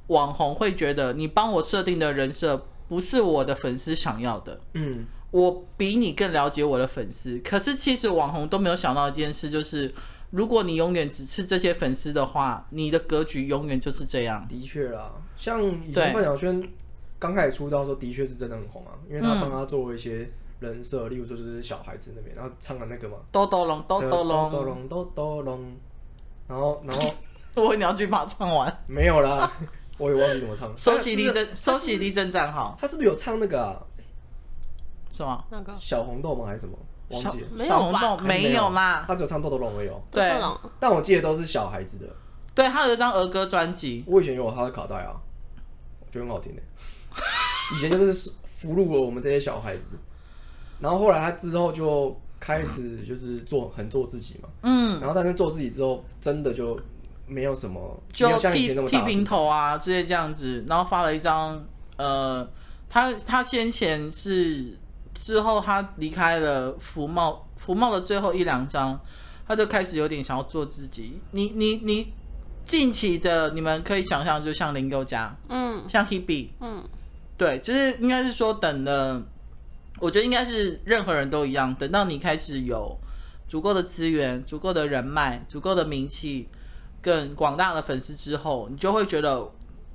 [0.06, 4.60] 网红会觉得你帮我设定的人设不是我的粉丝想要的。
[4.74, 9.92] 嗯，我比你更了解我的粉丝，可是其实网红都没有想到一件事，就是。
[10.30, 14.46] 如果你永远只吃这些粉丝的话，你的格局永远就是这样。
[14.48, 16.62] 的确啦，像以前范晓萱
[17.18, 25.76] 刚开始出道的时候，的确是真的很红啊，因为他帮他做了一些人设，例如说就是小孩子那边，然后唱的那个嘛，哆哆隆哆哆隆哆隆哆哆隆，
[26.46, 27.10] 然后然后
[27.62, 29.50] 我你要去把它唱完，没有啦，
[29.98, 30.72] 我也忘记怎么唱。
[30.78, 32.78] 收起立正，收起立正站好。
[32.80, 33.82] 他是不是有唱那个啊？
[35.10, 35.44] 是吗？
[35.50, 36.46] 那个小红豆吗？
[36.46, 36.78] 还是什么？
[37.10, 37.64] 忘记了。
[37.64, 38.70] 小红豆没有。
[38.70, 39.90] 啦，他只有唱豆豆龙而已。
[40.10, 40.32] 对，
[40.78, 42.06] 但我记得都是小孩子的。
[42.54, 45.14] 对，他有一张儿歌专辑，我以前有他的卡带啊，
[46.00, 46.62] 我觉得很好听的。
[47.76, 49.86] 以前就是俘虏了我们这些小孩子，
[50.80, 56.78] 然后后来他之后就开始就是做很做自己嘛，嗯，然后但是做自己之后，真的就
[57.26, 61.64] 没有什么，就剃剃平头啊这些这样子，然后发了一张，
[61.96, 62.46] 呃，
[62.88, 64.76] 他他先前是
[65.20, 68.98] 之后他离开了福茂，福茂的最后一两张，
[69.46, 72.12] 他就开始有点想要做自己，你你你。
[72.66, 76.84] 近期的你们可以想象，就像林宥嘉，嗯，像 Hebe，嗯，
[77.36, 79.20] 对，就是应该是说等了，
[79.98, 82.96] 我觉得应该是任何人都一样，等到你开始有
[83.48, 86.48] 足够的资源、足够的人脉、足够的名气、
[87.02, 89.50] 更广大的粉丝之后，你就会觉得，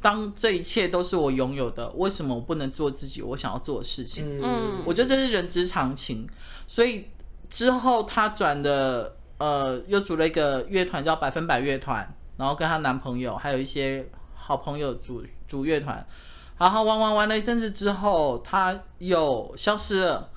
[0.05, 4.39] 当这一切都是我拥有的，为什么我不能做自己我想要做的事情？
[4.39, 6.29] 嗯，我觉得这是人之常情。
[6.67, 7.07] 所以
[7.49, 12.07] 之后他转的，呃，又组了一个乐团叫百分百乐团。
[12.37, 16.05] 然后跟她男朋友还有一些好朋友组组乐团，
[16.59, 20.29] 然后玩玩玩了一阵子之后，她又消失了。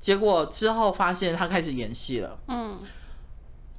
[0.00, 2.38] 结果之后发现她开始演戏了。
[2.48, 2.78] 嗯，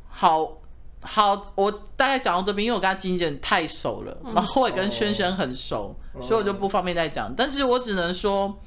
[0.08, 0.60] 好
[1.02, 7.34] 好，我大概讲到这边，因为我跟他经纪人太熟了，嗯、然后我也跟轩轩很熟，哦、所以我就不方便再讲。
[7.36, 8.60] 但是我只能说，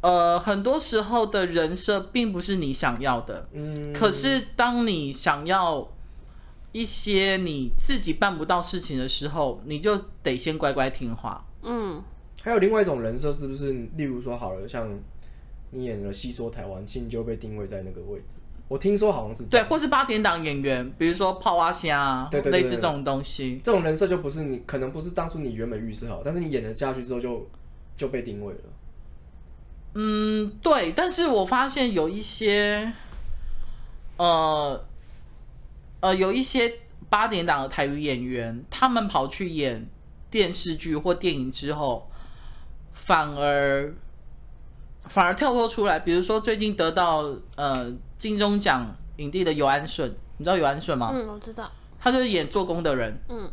[0.00, 3.48] 呃，很多时候的人设并不是你想要的。
[3.52, 5.88] 嗯，可是当你想要。
[6.72, 11.44] 一些你自己办不到事情的时候，你就得先乖乖听话。
[11.62, 12.00] 嗯，
[12.44, 13.72] 还有另外一种人设，是不是？
[13.96, 14.88] 例如说，好了，像
[15.72, 18.36] 你演了戏说台湾，其实你就被定位在那个位置。
[18.70, 23.60] 我听说好像是对，或是八点档演员，比如说泡蛙虾，对对，类似这种东西。
[23.64, 27.46] 这种人设就不是你，可能不是当初你原本预设好，但是你演了下去之后就
[27.96, 28.60] 就被定位了。
[29.94, 30.92] 嗯，对。
[30.92, 32.92] 但是我发现有一些，
[34.16, 34.84] 呃。
[36.02, 36.76] 呃，有一些
[37.10, 39.86] 八点档的台语演员，他们跑去演
[40.30, 42.10] 电视剧或电影之后，
[42.94, 43.92] 反而
[45.10, 45.98] 反而跳脱出来。
[45.98, 51.10] 比如说，最近得到呃金钟奖影帝的尤安顺，你知道尤安顺吗？
[51.12, 51.68] 嗯，我知道。
[51.98, 53.20] 他就是演做工的人。
[53.28, 53.50] 嗯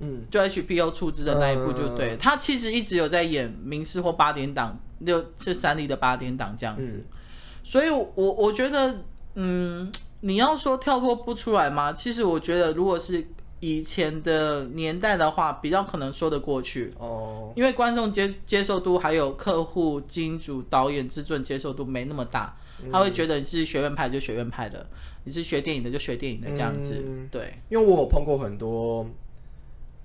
[0.00, 2.16] 嗯，就 HBO 出资的那一部就对。
[2.16, 6.98] 嗯、他其实一直有在演民视或八点档，就是三立的八点档这样子。
[6.98, 7.18] 嗯、
[7.64, 8.94] 所以我，我我觉得，
[9.36, 9.90] 嗯。
[10.24, 11.92] 你要说跳脱不出来吗？
[11.92, 13.26] 其实我觉得，如果是
[13.58, 22.56] 以前的年代的话，比较可能说得过去哦，因为观众接接受度还有客户、金主、导演、制作人接受度没那么大，
[22.90, 24.86] 他会觉得你是学院派就学院派的，
[25.24, 27.02] 你是学电影的就学电影的这样子。
[27.06, 29.06] 嗯、对，因为我有碰过很多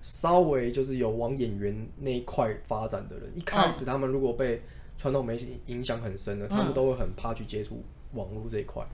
[0.01, 4.61] 稍微就是有往演员那一块发展的人，一开始他们如果被
[4.97, 8.85] 传统媒体影响很深的，嗯、他们都会很怕去接触网络这一块。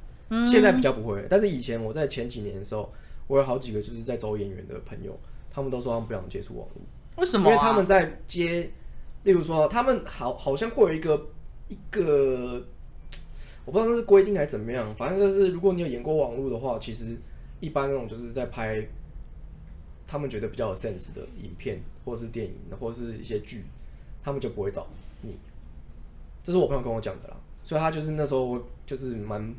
[0.49, 2.91] 现在比较不会，但是以前我在前几年的时候，
[3.27, 5.15] 我有好几个就是在走演员的朋友，
[5.51, 6.81] 他们都说他们不想接触网络，
[7.17, 7.49] 为什么？
[7.49, 8.71] 因为他们在接，
[9.23, 11.27] 例如说他们好好像会有一个
[11.67, 12.65] 一个，
[13.65, 17.17] 我不知道那是规定还是怎么样，反正就是如果你有演过网络的话，其实
[17.59, 18.85] 一般那种就是在拍
[20.07, 23.63] 他们觉得比较有 sense 的影片或者是电影或者是一些剧，
[24.23, 24.87] 他们就不会找
[25.21, 25.35] 你。
[26.43, 29.53] 这是我朋友跟我讲的啦，所以他就是那时候就是蛮。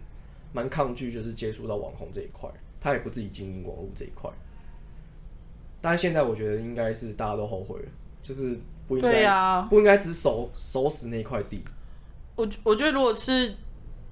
[0.56, 2.48] 蛮抗拒，就是接触到网红这一块，
[2.80, 4.30] 他也不自己经营网络这一块。
[5.80, 7.88] 但是现在我觉得应该是大家都后悔了，
[8.22, 11.64] 就是不应该，对啊，不应该只守守死那块地。
[12.36, 13.52] 我我觉得如果是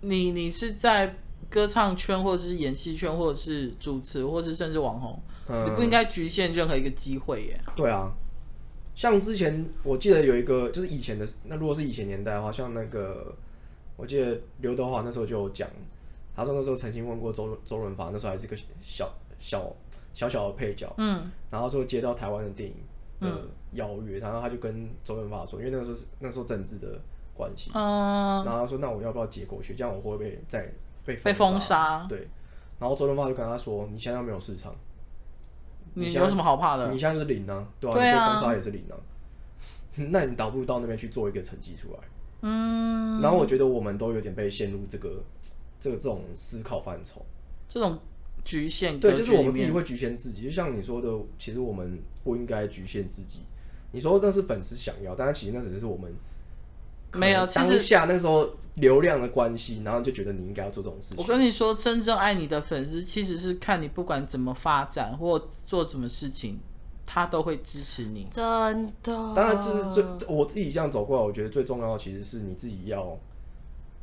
[0.03, 1.17] 你，你是在
[1.51, 7.61] 歌唱圈，或者是演戏圈，或者是主持，或者是甚至网红，嗯、你不应该局限任何一个机会耶。
[7.75, 8.12] 对啊，
[8.95, 13.35] 像之前我记得有一个，就是以前的那如果是以前年代的话，像那个
[13.97, 15.69] 我记得刘德华那时候就有讲。
[16.35, 19.07] 他说那时候曾经问过周周润发，那时候还是个小
[19.38, 19.71] 小
[20.15, 22.75] 小小的配角，嗯，然后说接到台湾的电影
[23.21, 26.99] 的邀约，嗯、然后他就跟周润发说，因为那个时候是那时候政治的
[27.42, 30.72] 关系，嗯，然后他说那我要不要接过去，这样我会不会再
[31.05, 32.07] 被被封杀？
[32.09, 32.28] 对，
[32.78, 34.74] 然后周润发就跟他说，你现在没有市场，
[35.94, 36.90] 你有什么好怕的？
[36.92, 38.94] 你现在是零啊，对啊，对啊，你被封杀也是零啊，
[40.11, 41.98] 那你倒不如到那边去做一个成绩出来，
[42.42, 45.22] 嗯，然后我觉得我们都有点被陷入这个。
[45.83, 47.26] 这个这种思考范畴，
[47.66, 47.98] 这种
[48.44, 50.44] 局限，对，就是我们自己会局限自己。
[50.44, 51.09] 就像你说的，
[51.40, 53.40] 其实我们不应该局限自己，
[53.90, 56.14] 你说那是粉丝想要，但是其实那只是我们
[57.14, 61.18] 没有当下那时候流量的关系，然后就觉得你应该要做这种事情。
[61.18, 66.59] 我跟你说，真正爱你的粉丝其实是看你不管怎么发展或做什么事情，
[67.05, 68.27] 他都会支持你。
[68.31, 68.44] 真
[69.03, 73.18] 的，当然就是最我自己这样走过来，我觉得最重要的其实是你自己要，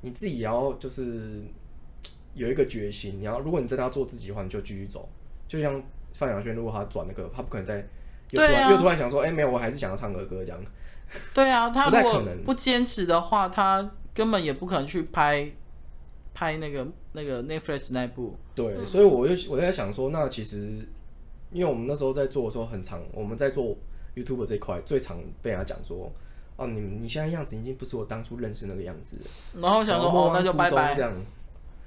[0.02, 1.42] 你自己也要就是
[2.36, 3.18] 有一个决心。
[3.20, 5.10] 你要如果你真的要做自己的话，你就继续走。
[5.48, 5.82] 就像
[6.14, 7.78] 范晓萱，如果他转那个，他不可能再
[8.30, 10.62] 又突然、啊、又突然想说，哎、欸，没有，我还是想要唱个歌这样。
[11.34, 15.52] 对啊，他如果不坚持的话，他根本也不可能去拍
[16.34, 18.36] 拍那个那个 Netflix 那部。
[18.56, 20.88] 对，嗯、所以我就我在想说，那其实
[21.52, 23.76] 因为我们那时候在做的时候很常，我们在做
[24.16, 26.12] YouTube 这一块最常被人家讲说，
[26.58, 29.18] 哦，你你现在样子已经不是我当初认识那个样子。
[29.60, 31.14] 然后想说，哦，那就拜拜这样。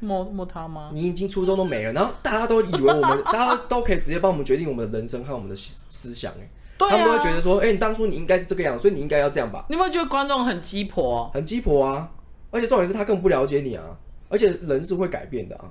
[0.00, 0.90] 摸摸他吗？
[0.92, 6.48] 你已经初衷都没了，然后大家都以为我们，大家都可以直接帮我们决定我们的人生和我们的思想，哎，
[6.88, 9.64] 对啊、他们都会觉得说，哎、欸，你当初你应该是这个样，所以你应该要这样吧？
[9.68, 11.30] 你有没有觉得观众很鸡婆？
[11.34, 12.10] 很鸡婆啊！
[12.50, 13.98] 而且重点是他根本不了解你啊！
[14.28, 15.70] 而且人是会改变的啊，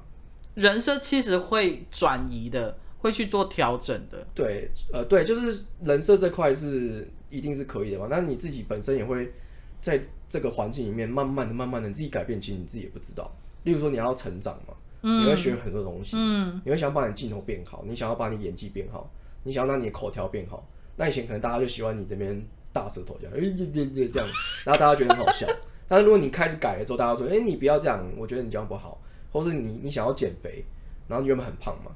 [0.55, 4.25] 人设其实会转移的，会去做调整的。
[4.33, 8.07] 对，呃，对，就是人设这块是一定是可以的嘛。
[8.09, 9.31] 但是你自己本身也会
[9.79, 13.31] 在这个环境里面慢慢的、慢慢的自己改变，其实你自己也不知道。
[13.63, 19.09] 例如说你要成长嘛，嗯、你会学很多东西，嗯、你会想要把你镜头变好，你想要把你演技变好，
[19.43, 20.67] 你想要让你的口条变好。
[21.01, 22.39] 那以前可能大家就喜欢你这边
[22.71, 24.29] 大舌头这样，哎、欸，这样，
[24.63, 25.47] 然后大家觉得很好笑。
[25.87, 29.01] 但是如果你开始改了之后，大家说，哎、欸，你不要这样，我觉得你这样不好。
[29.31, 30.63] 或是你你想要减肥，
[31.07, 31.89] 然后你原本很胖嘛，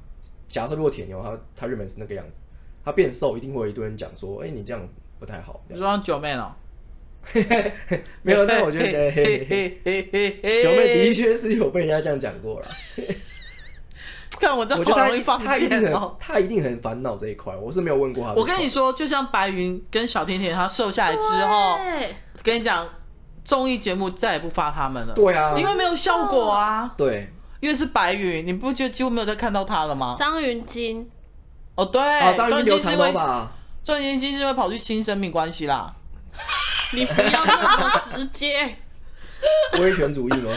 [0.48, 2.40] 假设如果铁牛他他原本是那个样子，
[2.84, 4.88] 他变瘦，一定会有一堆人讲说，哎、欸，你这样
[5.20, 5.64] 不太好。
[5.68, 6.52] 你说九妹哦。
[8.22, 12.66] 没有，但我觉得九妹的确是有被人家这样讲过了。
[14.40, 17.54] 看我这好容易放他一定很，他一定很烦恼这一块。
[17.56, 18.32] 我是没有问过他。
[18.34, 21.78] 我跟你说，就像白云跟小甜甜，他瘦下来之后，
[22.42, 22.86] 跟你讲，
[23.44, 25.14] 综艺节目再也不发他们了。
[25.14, 26.92] 对啊，因为没有效果啊。
[26.96, 30.14] 对，因为是白云，你不觉得几乎没有再看到他了吗？
[30.18, 31.08] 张云京，
[31.76, 32.02] 哦对，
[32.36, 35.94] 张云京留长头发，张云京是因为跑去新生命关系啦。
[36.92, 38.76] 你不要那么直接，
[39.80, 40.52] 威权主义吗？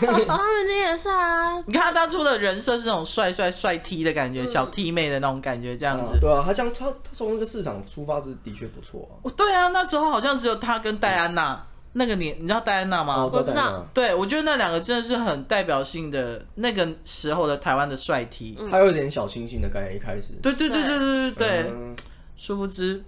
[0.00, 1.58] 张云京也是啊。
[1.66, 6.14] 你看他当初的人设是那种帅帅帅 T 的感觉，嗯、小 T 妹的那种感觉，这样子。
[6.14, 9.28] 啊对啊，他像他他从那个市场出发是的确不错啊。
[9.36, 11.60] 对啊，那时候好像只有他跟戴安娜、嗯、
[11.92, 13.16] 那个你，你知道戴安娜吗？
[13.16, 13.86] 哦、我知道。
[13.92, 18.56] 对，我觉得那两个真的是很代表性的那个时候的台湾的帅 T。
[18.70, 20.32] 他有点小清新的感觉，一开始。
[20.40, 21.94] 对对对对对对对，嗯、
[22.36, 23.02] 殊不知。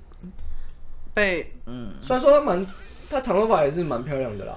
[1.14, 2.66] 被嗯，虽然说他蛮，
[3.10, 4.54] 他长头发也是蛮漂亮的啦，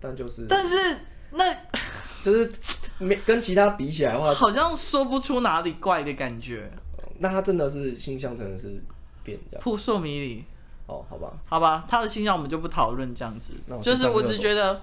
[0.00, 0.96] 但就是，但是
[1.30, 1.54] 那，
[2.22, 2.50] 就是
[2.98, 6.70] 没跟其他比起来的话，好像说不出哪里怪的感觉。
[7.18, 8.82] 那他真的是心象真的是
[9.24, 10.44] 变这样，扑朔迷离。
[10.86, 13.52] 哦，好吧，好吧，他的心象我们就不讨论这样子。
[13.82, 14.80] 就是我只觉得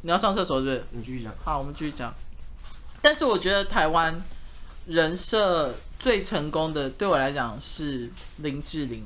[0.00, 0.84] 你要上厕所对不是？
[0.92, 1.34] 你继续讲。
[1.44, 2.14] 好，我们继续讲。
[3.02, 4.22] 但是我觉得台湾
[4.86, 9.04] 人设最成功的，对我来讲是林志玲。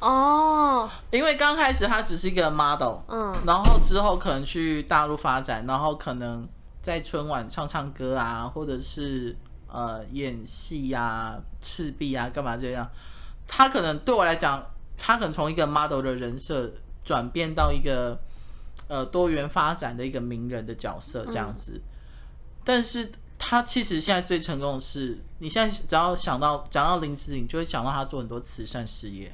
[0.00, 6.48] 哦，oh, 因为刚开始他只是一个 model，嗯，然后之后可能去大陆发展，然后可能
[6.82, 9.36] 在春晚唱唱歌啊，或者是
[9.68, 12.88] 呃演戏呀、啊、赤壁啊，干嘛这样？
[13.46, 14.64] 他可能对我来讲，
[14.96, 16.72] 他可能从一个 model 的人设
[17.04, 18.18] 转变到一个
[18.88, 21.72] 呃多元发展的一个名人的角色这样子。
[21.74, 21.82] 嗯、
[22.64, 29.30] 但是他其实现在最成功的是，你现在只要想到讲到林志颖，就会想到他做很多慈善事业。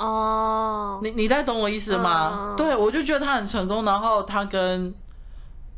[0.00, 4.94] 哦，oh, 你你在懂我意思吗？Uh, 对，我就觉得她很成功，然后她跟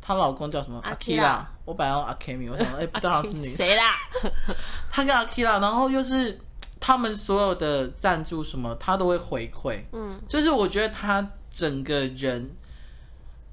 [0.01, 0.81] 她老公叫什么？
[0.85, 3.97] 阿基拉，我本来用阿 Kimi，我想， 哎、欸，不知道是女谁啦？
[4.93, 6.39] 她跟阿基拉，然后又是
[6.79, 9.81] 他们所有的赞助什么，她都会回馈。
[9.93, 12.49] 嗯，就是我觉得她整个人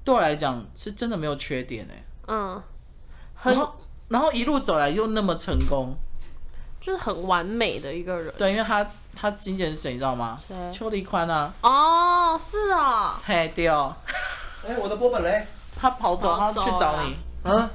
[0.04, 2.04] 对我来讲是真的没有缺点哎。
[2.28, 2.62] 嗯，
[3.42, 3.74] 然后
[4.06, 5.96] 然后一路走来又那么成功。
[6.80, 8.82] 就是很完美的一个人，对，因为他
[9.14, 10.36] 他经纪人是谁，你知道吗？
[10.38, 10.54] 谁？
[10.72, 11.52] 邱黎宽啊。
[11.62, 13.20] 哦，是啊。
[13.24, 13.94] 嘿，对哦。
[14.66, 15.46] 哎，我的波本嘞？
[15.76, 17.16] 他跑走，他去找你。
[17.42, 17.70] 啊？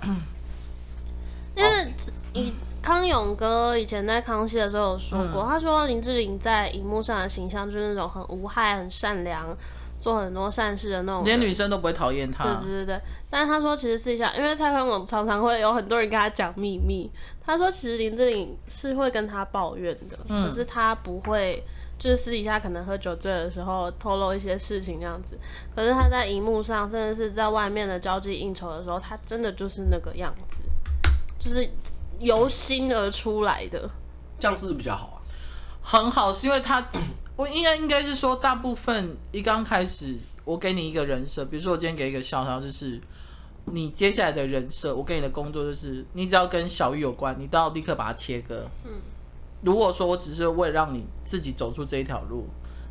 [1.56, 1.94] 因为
[2.34, 9.46] 以康永哥以前在康熙的时候有说过，他说林志玲在荧幕上的形象就是那种很无害、很善良。
[10.06, 12.44] 做很多善事的那种，连女生都不会讨厌他。
[12.44, 17.10] 对对对对，但是他说其实私底下，因为蔡康永常常会有很多人跟他讲秘密。
[17.44, 21.64] 他说其实林志玲是会跟他抱怨的，嗯、可是他不会，
[21.98, 25.40] 就是私底下可能喝酒醉的时候透露一些事情这样子。
[25.76, 30.62] 可是他在荧幕上，甚至是在外面的交际应酬的时候，他真的就是那个样子，
[31.40, 31.68] 就是
[32.20, 33.90] 由心而出来的。
[34.38, 35.15] 这样是不是比较好啊？
[35.88, 36.84] 很好，是因为他，
[37.36, 43.00] 我应该应该是说，大部分一刚开始，我给你一个人设，比如说我今天给一个小小，就是
[43.66, 48.68] 你接下来的人设，我给你的工作就是，你只要跟小玉有关，你都要立刻把它切割。
[48.84, 48.94] 嗯，
[49.62, 52.48] 如果说我只是为了让你自己走出这一条路，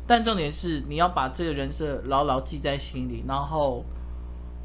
[0.07, 3.83] 但重点是你要把这个人设牢牢记在心里，然后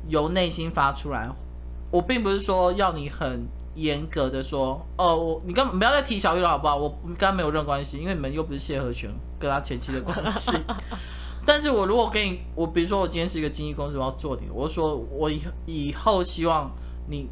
[0.06, 1.28] 由内心发出来。
[1.90, 3.48] 我并不是说要你很。
[3.74, 6.76] 严格的说，哦，我你根本不要再提小玉了，好不好？
[6.76, 10.52] 我跟他没有任何关系，因为你们又不是谢和弦跟他前妻的关系。
[11.46, 16.70] 但是我如果给你，我比如说我今天是一个经纪公司，我要做你，我说我以以后希望
[17.08, 17.28] 你，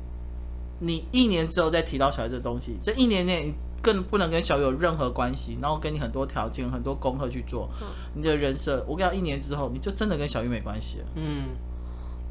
[0.81, 7.69] 你一年之后再提到小玉这东西，这一年内你更不能跟小玉有任何关系，然后跟你很多条件、很多功课去做，
[8.15, 11.05] 你的人设，我跟你讲，一年之后你就真的跟小玉没关系了。
[11.17, 11.49] 嗯，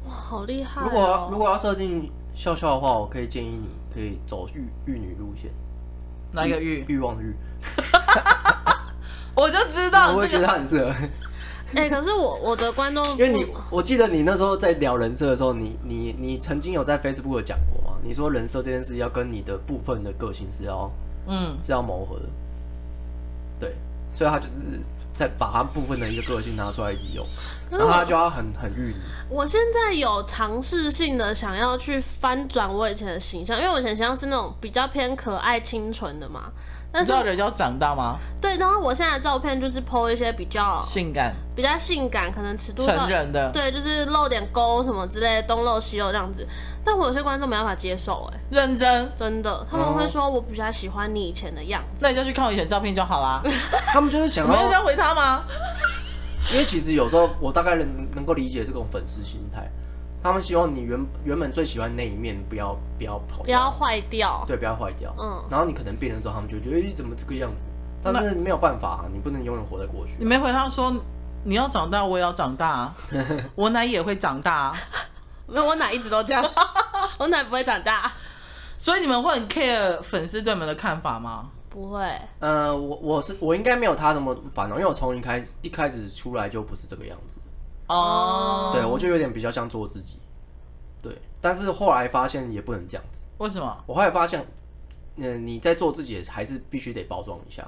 [0.04, 0.84] 哇，好厉害哦！
[0.84, 3.68] 如果如果要设定笑笑的话，我可以建议你。
[3.98, 5.50] 可以走玉玉女路线，
[6.30, 6.84] 哪一个欲？
[6.86, 7.34] 欲望的欲。
[9.34, 10.90] 我就知道，我会觉得他很适合。
[11.74, 17.96] 哎、欸，可是我我的观众，因为你，我记得你那时候在聊人设的时候，你你你曾经有在 Facebook 有讲过吗？
[18.04, 20.88] 你说人设这件事要跟你的部分的个性是要，
[21.26, 22.26] 嗯，是要磨合的。
[23.58, 23.74] 对，
[24.14, 24.54] 所以他就是。
[25.18, 27.26] 再把他部分的一个个性拿出来一起用，
[27.68, 28.72] 然后他就要很很。
[29.28, 36.52] 我现在有尝试性的想要去翻转我以前的形象，因为我以前形象是那种比较偏可爱清纯的嘛。
[36.90, 38.16] 但是你知道人要长大吗？
[38.40, 46.46] 对，然后我现在的照片就是 po 一些比较性感、比较性感，可能尺度成人的，对，就是露点沟什么之类的，东露西露这样子。
[46.84, 51.98] 但我有些观众没办法接受，哎，认真，真的，他们会说我比较喜欢你以前的样子。
[52.00, 53.42] 那你就去看我以前照片就好啦。
[53.92, 55.44] 他们就是想要，要回他吗？
[56.50, 59.70] 因为其实有时候我大概能能够理解这种粉丝心态。
[60.22, 65.14] 他们希望你原原本最喜欢那一面不要不要跑，不要坏掉，对，不要坏掉。
[65.18, 67.62] 嗯，然后你可能变了之后，他们就觉得，哎，怎么这个样子？
[68.02, 70.12] 但是没有办法啊，你不能永远活在过去。
[70.18, 70.92] 你没回他说，
[71.44, 72.94] 你要长大，我也要长大啊，
[73.54, 74.76] 我奶也会长大啊。
[75.46, 76.44] 没有，我奶一直都这样，
[77.18, 78.10] 我奶不会长大。
[78.76, 81.50] 所以你们会很 care 粉丝对你们的看法吗？
[81.70, 82.00] 不会。
[82.38, 87.38] 呃，我我是我应该没有他这么烦恼，因为我从一开始一开始出来就不是这个样子。
[87.88, 88.37] 哦，对，
[88.98, 90.18] 我就有点比较像做自己，
[91.00, 93.20] 对，但是后来发现也不能这样子。
[93.38, 93.84] 为什么？
[93.86, 94.44] 我后来发现，
[95.14, 97.64] 嗯，你在做自己还是必须得包装一下，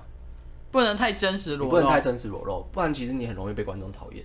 [0.72, 4.24] 不能太真实裸露，不能太真实裸露，不然其实你很容易被观众讨厌。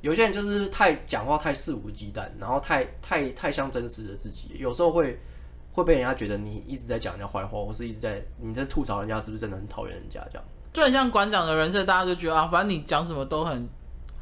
[0.00, 5.16] 有些人就是太讲话太肆无忌惮，然后太太太像真实的自己，有时候会
[5.70, 10.44] 会被人家觉得你一直在讲人家坏话，或是一直在你在吐槽人家，是不是真的很讨厌人家这样？
[10.72, 13.68] 就很像馆长的人设，大家就觉得啊，反正你讲什么都很。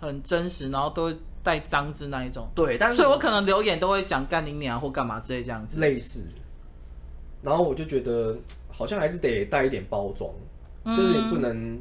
[0.02, 2.48] 很真实，然后都会带脏字那一种。
[2.54, 5.80] 对，但是所以我可能留言都会讲干你娘或干嘛之类这样子。
[5.80, 6.20] 类似。
[7.42, 8.36] 然后我就觉得
[8.70, 10.30] 好像还是得带一点包装，
[10.84, 11.80] 嗯、就是你不能，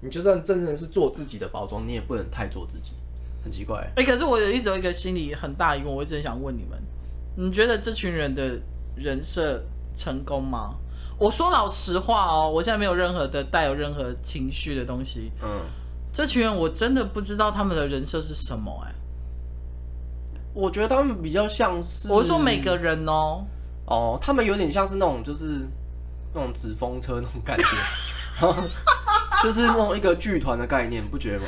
[0.00, 2.92] 你就算真正是做自己的包装，你也不能太做自己，
[3.44, 3.80] 很奇怪。
[3.96, 6.82] 哎、欸，可是我有一直有一个心里很大疑问，我一直很想问你们，
[7.36, 8.58] 你觉得这群人的
[8.96, 9.62] 人设
[9.94, 10.74] 成功吗？
[11.18, 15.30] 我说老实话哦，我现在没有任何的带有任何情绪的东西。
[15.42, 15.60] 嗯。
[16.16, 18.94] 这群人我真的不知道他们的人设是什么哎、欸，
[20.54, 23.44] 我觉得他们比较像是，我是说每个人哦，
[23.84, 25.68] 哦，他们有点像是那种就是
[26.32, 27.66] 那种纸风车那种感觉，
[29.44, 31.46] 就是那种一个剧团的概念，不觉得吗？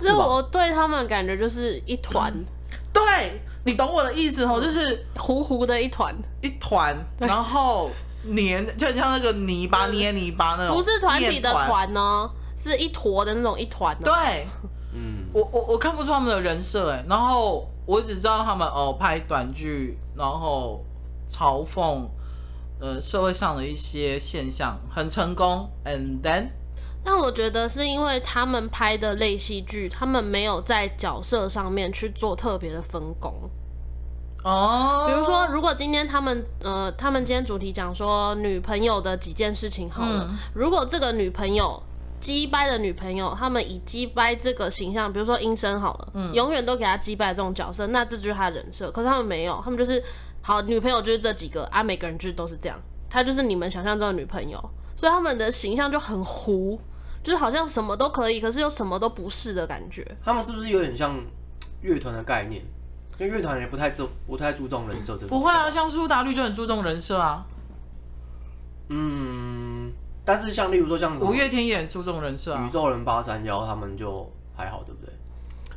[0.00, 2.44] 是我对他们感觉就是一团、嗯，
[2.90, 7.90] 对，你懂我的意思哦，就是糊糊的一团，一团，然后
[8.22, 11.92] 黏，就很像那个泥巴捏泥巴那种，不是团体的团。
[11.92, 12.30] 呢。
[12.56, 13.96] 是一坨的那种一团。
[14.00, 14.46] 对，
[14.92, 20.84] 嗯，我我我看不出他们的人设哎，然后我只知道他们哦拍短剧，然后
[21.28, 22.06] 嘲讽
[22.80, 26.46] 呃社会上的一些现象很成功，and then，
[27.02, 33.34] 但我觉得是因为他们拍的类戏剧，他们没有在角色上面去做特别的分工。
[34.44, 41.82] 哦，比如说如果今天他们呃他们今天主题讲说女朋友的几件事情好了，嗯、如果这个女朋友。
[42.24, 48.90] 鸡掰的女朋友，他们以鸡掰这个形象，比如说阴森好了，嗯、永远都给他鸡掰这种角色，那这就是他的人设。
[48.90, 50.02] 可是他们没有，他们就是
[50.40, 54.58] 好女朋友就是这几个啊，每个人就是都是这样，他就是你们想象中的女朋友，
[54.96, 56.80] 所以他们的形象就很糊，
[57.22, 60.16] 就是好像什么都可以，可是又什么都不是的感觉。
[60.24, 61.14] 他们是不是有点像
[61.82, 62.62] 乐团的概念？
[63.18, 65.28] 因为乐团也不太注不太注重人设这个。
[65.28, 67.44] 不会啊，像苏打绿就很注重人设啊。
[68.88, 69.73] 嗯。
[70.24, 75.12] 但是像例如说像五月天也很注重人设啊，宇宙人八三幺他们就还好，对不对？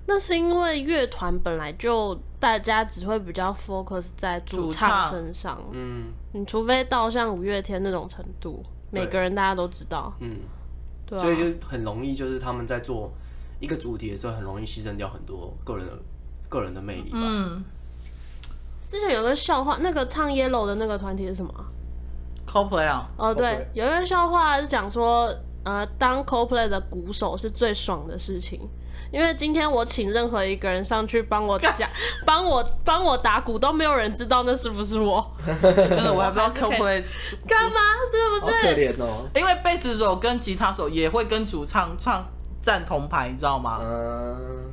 [0.06, 10.14] 那是因为乐团本来就大家只会比较 focus 在主唱身上，嗯，你除非到像五月天那种程度，每个人大家都知道。
[10.22, 10.38] 嗯，
[11.06, 13.12] 对、啊，所以就很容易，就是他们在做
[13.60, 15.92] 一个主题的时候，很容易牺牲掉很多个人的
[16.48, 17.20] 个人的魅力吧。
[17.22, 17.64] 嗯。
[18.86, 21.54] 之前有个笑话，那个唱 Yellow 的那个团体是什么
[22.50, 23.08] ？Coldplay 啊。
[23.18, 25.30] 哦，对，有一个笑话是讲说，
[25.64, 28.60] 呃，当 Coldplay 的鼓手是最爽的事情，
[29.12, 31.90] 因为今天我请任何一个人上去帮我讲，
[32.26, 35.26] 帮我帮我打鼓，都没有人知道那是不是我。
[35.46, 37.04] 真的，我还不知道 Coldplay
[37.48, 37.80] 干嘛，
[38.12, 38.62] 是不是？
[38.62, 39.28] 可怜哦。
[39.36, 42.26] 因为贝斯手跟吉他手也会跟主唱唱
[42.62, 43.80] 站同排，你知道吗？
[43.82, 44.64] 嗯。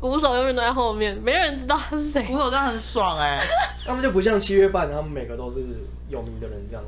[0.00, 2.24] 鼓手永远都在后面，没人知道他是谁。
[2.24, 3.46] 鼓手这样很爽哎、欸，
[3.86, 5.64] 他们就不像七月半，他们每个都是
[6.08, 6.82] 有名的人这样。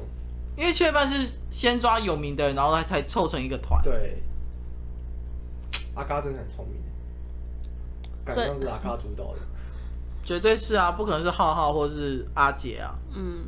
[0.57, 3.83] 因为雀斑是先抓有名的人，然后他才凑成一个团。
[3.83, 4.23] 对，
[5.95, 6.81] 阿嘎真的很聪明，
[8.25, 9.41] 感觉是阿嘎主导的，
[10.25, 12.95] 绝对是啊，不可能是浩浩或是阿杰啊。
[13.13, 13.47] 嗯，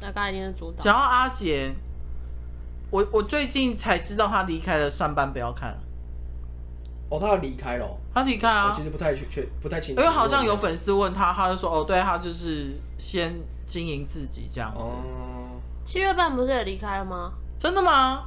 [0.00, 0.82] 阿嘎一定是主导。
[0.82, 1.74] 讲到阿杰，
[2.90, 5.76] 我我最近才知道他离开了上班不要看。
[7.08, 7.98] 哦，他要离开了。
[8.14, 8.68] 他离开啊。
[8.68, 10.00] 我其实不太确，不太清楚。
[10.00, 13.34] 因为好像有粉丝问他，他就说：“哦，对，他就是先
[13.64, 15.25] 经营自己这样子。”哦。
[15.86, 17.30] 七月半不是也离开了吗？
[17.56, 18.24] 真的吗？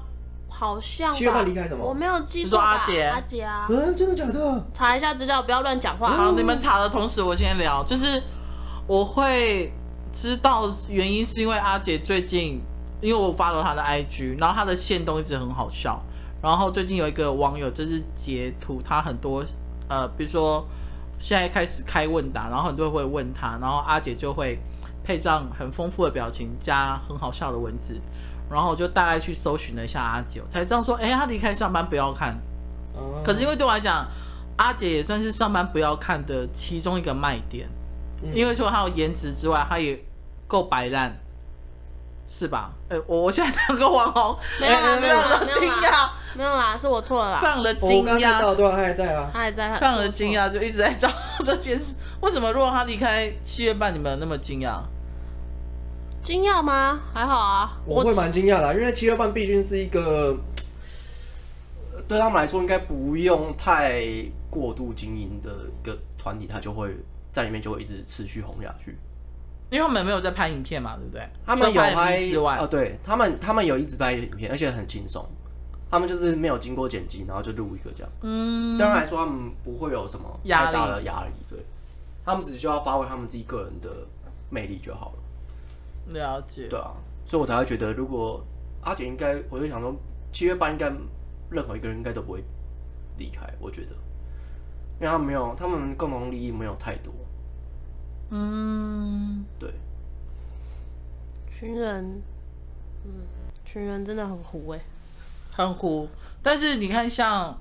[0.48, 1.12] 好像。
[1.12, 1.84] 七月半离开什么？
[1.84, 2.52] 我没有记错。
[2.52, 3.68] 说阿杰，阿杰啊。
[3.70, 4.66] 嗯，真的假的？
[4.74, 6.10] 查一下资料，不要乱讲话。
[6.10, 7.84] 好，你们查的同时，我先聊。
[7.84, 8.24] 就是
[8.88, 9.74] 我会
[10.14, 12.62] 知道原因，是因为阿杰最近，
[13.02, 16.02] 因为我发了他的 IG，然后他的线动一直很好笑。
[16.42, 19.44] 然后最近有一个网友就是截图，他很多
[19.90, 20.66] 呃，比如说
[21.20, 24.58] 现在开始开问答，然后很多人会问他，然后阿姐就会
[25.10, 28.00] 配上很丰富的表情加很好笑的文字，
[28.48, 32.38] 然后我就大概去搜寻了一下阿姐，才知道说，哎，他离开上班不要看。
[33.24, 34.06] 可是因为对我来讲，
[34.58, 37.68] 阿姐也算是上班不要看的其中一个卖点，
[38.36, 40.00] 因为除了她有颜值之外，她也
[40.48, 41.18] 够白烂。
[42.32, 42.70] 是吧？
[42.90, 47.98] 哎、欸，我我现在两个网红，没有啦，没有啦，惊讶，没有啦，是我错了啦，非常的惊讶。
[47.98, 51.10] 我刚看到，对啊，他还在吗，他还在，非常的惊讶，就一直在找
[51.44, 51.96] 这件事。
[52.22, 54.80] 为什么如果他离开七月半，你们那么惊讶？
[56.30, 57.02] 惊讶吗？
[57.12, 60.38] 还好啊，我会蛮惊讶的，因为七月半毕竟是一个
[62.08, 64.06] 对他们来说应该不用太
[64.48, 66.96] 过度经营的一个团体，他就会
[67.34, 68.96] 在里面就会一直持续红下去。
[69.72, 71.28] 因为他们没有在拍影片嘛，对不对？
[71.44, 75.28] 他们有拍之外，哦，对他们，他们有一直拍影片，而且很轻松。
[75.90, 78.12] 他们就是没有经过剪辑，然后就录一个这样。
[78.22, 81.58] 嗯，当然来说，他们不会有什么太大的压力，对。
[82.24, 83.90] 他们只需要发挥他们自己个人的
[84.52, 85.24] 魅力就好了。
[86.10, 86.68] 了解。
[86.68, 86.94] 对啊，
[87.26, 88.44] 所以我才会觉得，如果
[88.82, 89.96] 阿姐应该，我就想说，
[90.32, 90.92] 七月半应该
[91.50, 92.44] 任何一个人应该都不会
[93.18, 93.92] 离开，我觉得，
[95.00, 97.14] 因为他们没有，他们共同利益没有太多。
[98.32, 99.74] 嗯，对，
[101.50, 102.22] 群人，
[103.04, 103.12] 嗯，
[103.66, 104.80] 群人真的很糊哎，
[105.52, 106.08] 很糊。
[106.42, 107.60] 但是你看，像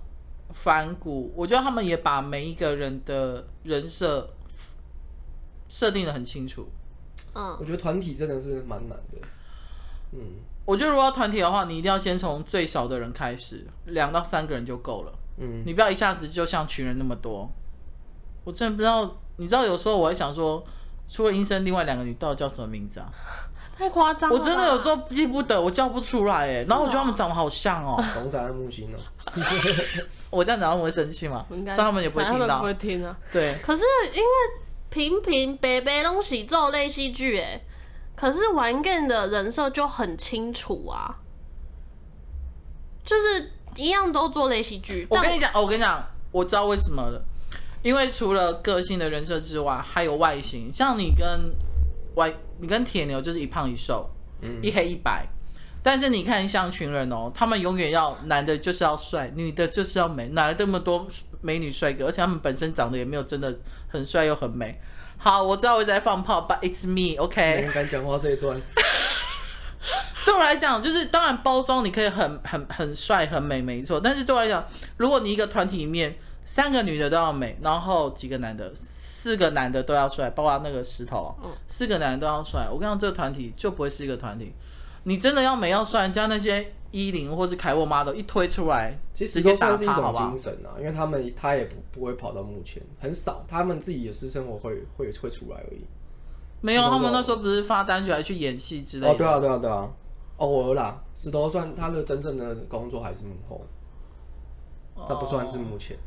[0.52, 4.30] 反骨，我觉得他们也把每一个人的人设
[5.68, 6.68] 设定的很清楚。
[7.34, 9.18] 嗯，我觉得团体真的是蛮难的。
[10.12, 10.20] 嗯，
[10.64, 15.12] 我觉得如果要团体的话，你一定要先从最少的人开始，两到三个人就够了。
[15.38, 17.50] 嗯，你不要一下子就像群人那么多。
[18.44, 19.16] 我真的不知道。
[19.40, 20.64] 你知道有时候我还想说，
[21.06, 23.06] 除了医生，另外两个女到底叫什么名字啊？
[23.78, 24.36] 太夸张了！
[24.36, 26.64] 我真的有时候记不得，我叫不出来哎。
[26.68, 28.02] 然后我觉得他们长得好像哦。
[28.16, 28.98] 龙仔和木星哦。
[30.30, 31.46] 我这样讲他们会生气吗？
[31.48, 32.58] 所以他们也不会听到。
[32.58, 33.16] 不会听啊。
[33.30, 33.56] 对。
[33.62, 34.28] 可是因为
[34.90, 37.60] 平平白白东西做类戏剧哎，
[38.16, 41.16] 可是玩 game 的人设就很清楚啊，
[43.04, 45.06] 就是一样都做类戏剧。
[45.10, 47.22] 我跟你讲，我跟你讲，我知道为什么了。
[47.82, 50.70] 因为除了个性的人设之外，还有外形。
[50.72, 51.24] 像你跟
[52.16, 54.10] 外，你跟铁牛就是一胖一瘦，
[54.40, 55.26] 嗯，一黑一白。
[55.80, 61.06] 但是你看像群人哦，他们永远要男的就是要帅，女的就是要美，哪来这么多
[61.40, 62.06] 美女帅哥？
[62.06, 63.54] 而且他们本身长得也没有真的
[63.88, 64.80] 很帅又很美。
[65.16, 67.64] 好，我知道我在放炮，But it's me，OK？
[67.66, 68.60] 你敢讲话这一段？
[70.24, 74.00] 对我来讲，就是当然包装你可以很很很帅很美，没错。
[74.00, 74.64] 但是对我来讲，
[74.96, 76.16] 如果你一个团体里面。
[76.50, 82.66] 三个女的都要美，然后几个男的，四个男的都要帅，包括那个石头，嗯，四个男的都要帅。
[82.72, 84.54] 我跟你讲，这个团体就不会是一个团体。
[85.02, 95.80] 你真的要美要帅，加那些伊琳或是凯沃 model 一推出来，其实石头算是一种精神啊，因为他们他也不不会跑到目前，很少，他们自己的私生活会会会出来而已。
[96.60, 99.12] 没有，他们那时候不是发单曲，还去演戏之类的。
[99.12, 99.88] 哦，对啊，对啊，对啊。
[100.38, 103.60] 偶尔啦，石头算他的真正的工作还是幕后，
[105.08, 105.96] 他不算是目前。
[105.96, 106.00] 哦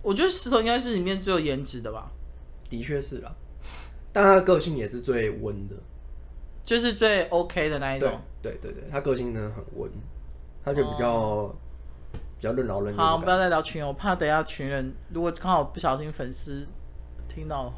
[0.00, 2.10] 我觉得石头应该是里面最有颜值的吧，
[2.70, 3.34] 的确是啦，
[4.12, 5.74] 但他的个性也是最温的，
[6.68, 8.20] 就是最 OK 的那一种。
[8.42, 9.90] 对对对，他个性真的很温，
[10.62, 11.54] 他就比较、哦、
[12.12, 12.96] 比较任劳任怨。
[12.96, 16.66] 好，不要再聊群友，我怕等一下群人如果刚好不小心粉丝
[17.26, 17.76] 听到的话。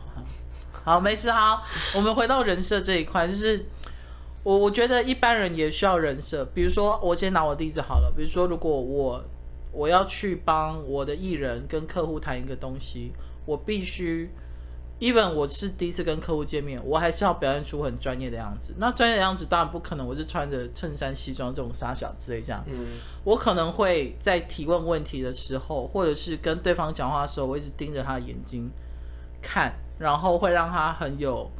[0.72, 1.30] 好，没事。
[1.30, 1.62] 好，
[1.94, 3.64] 我们回到人设这一块，就是
[4.42, 6.44] 我我觉得一般人也需要人设。
[6.46, 8.12] 比如说，我先拿我的例子好了。
[8.16, 9.22] 比如说，如果我
[9.70, 13.12] 我要去帮我的艺人跟客户谈一个东西，
[13.46, 14.28] 我必须
[15.00, 18.72] ，even 我是第一次跟客户见面，我还是要表现出很专业的样子。
[18.78, 22.62] 那专业的样子当然不可能，我是穿着衬衫西装这种傻小之类这样。
[22.68, 22.98] 嗯。
[23.24, 28.70] 我可能会在提问问题的时候，或者是跟对方讲话的时候，我一直盯着他的眼睛
[29.42, 29.72] 看。
[30.00, 31.50] 然后会让他很有，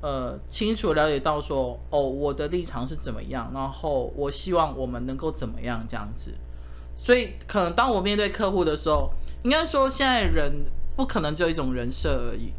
[0.00, 6.34] 呃，清楚了解到说，哦，我的立场是怎么样，然后我希望我们能够怎么样这样子。
[6.96, 9.12] 所以，可能当我面对客户的时候，
[9.44, 10.66] 应该说现在人
[10.96, 12.52] 不可能只有一种人设而已。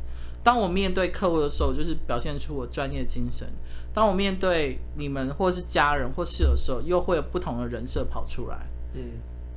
[0.47, 3.45] 当我面对客户的时候，就是表现出我专业精神；
[3.93, 8.65] 当我面对你们或是家人或室友的时候，又会有不同的人设跑出来。
[8.93, 9.01] 嗯，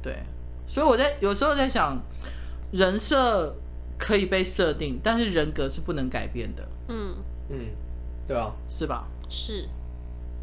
[0.03, 0.25] 对。
[0.67, 1.97] 所以我在有时候在想，
[2.73, 3.55] 人设。
[4.03, 6.67] 可以被设定，但是人格是不能改变的。
[6.89, 7.15] 嗯
[7.51, 7.67] 嗯，
[8.27, 9.07] 对啊，是吧？
[9.29, 9.69] 是。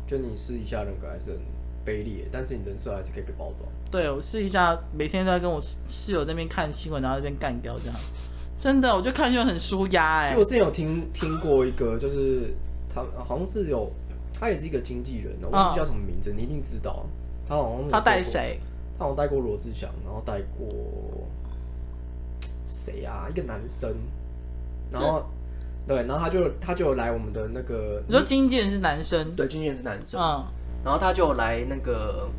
[0.05, 1.39] 就你私底下人格还是很
[1.83, 3.67] 卑劣，但是你人设还是可以被包装。
[3.89, 7.95] 对，我试一下每天都在跟我室友那边看新闻，然后那边干掉这样。
[8.57, 10.35] 真的，我就看就很舒压哎。
[10.37, 12.53] 我之前有听听过一个，就是
[12.89, 13.91] 他好像是有，
[14.33, 17.05] 他也是一个经纪人，我忘记叫什么名字，嗯、你一定知道。
[17.47, 18.59] 他好像他带谁？
[18.97, 20.67] 他好像带过罗志祥，然后带过。
[22.69, 23.27] 谁啊？
[23.29, 23.89] 一个男生，
[24.91, 25.25] 然后
[25.87, 29.33] 对，然后他就他就来我们的那个，你说经纪人是男生？
[29.37, 30.19] 对，经纪人是男生。
[30.19, 30.43] 嗯，
[30.83, 32.29] 然后他就来那个，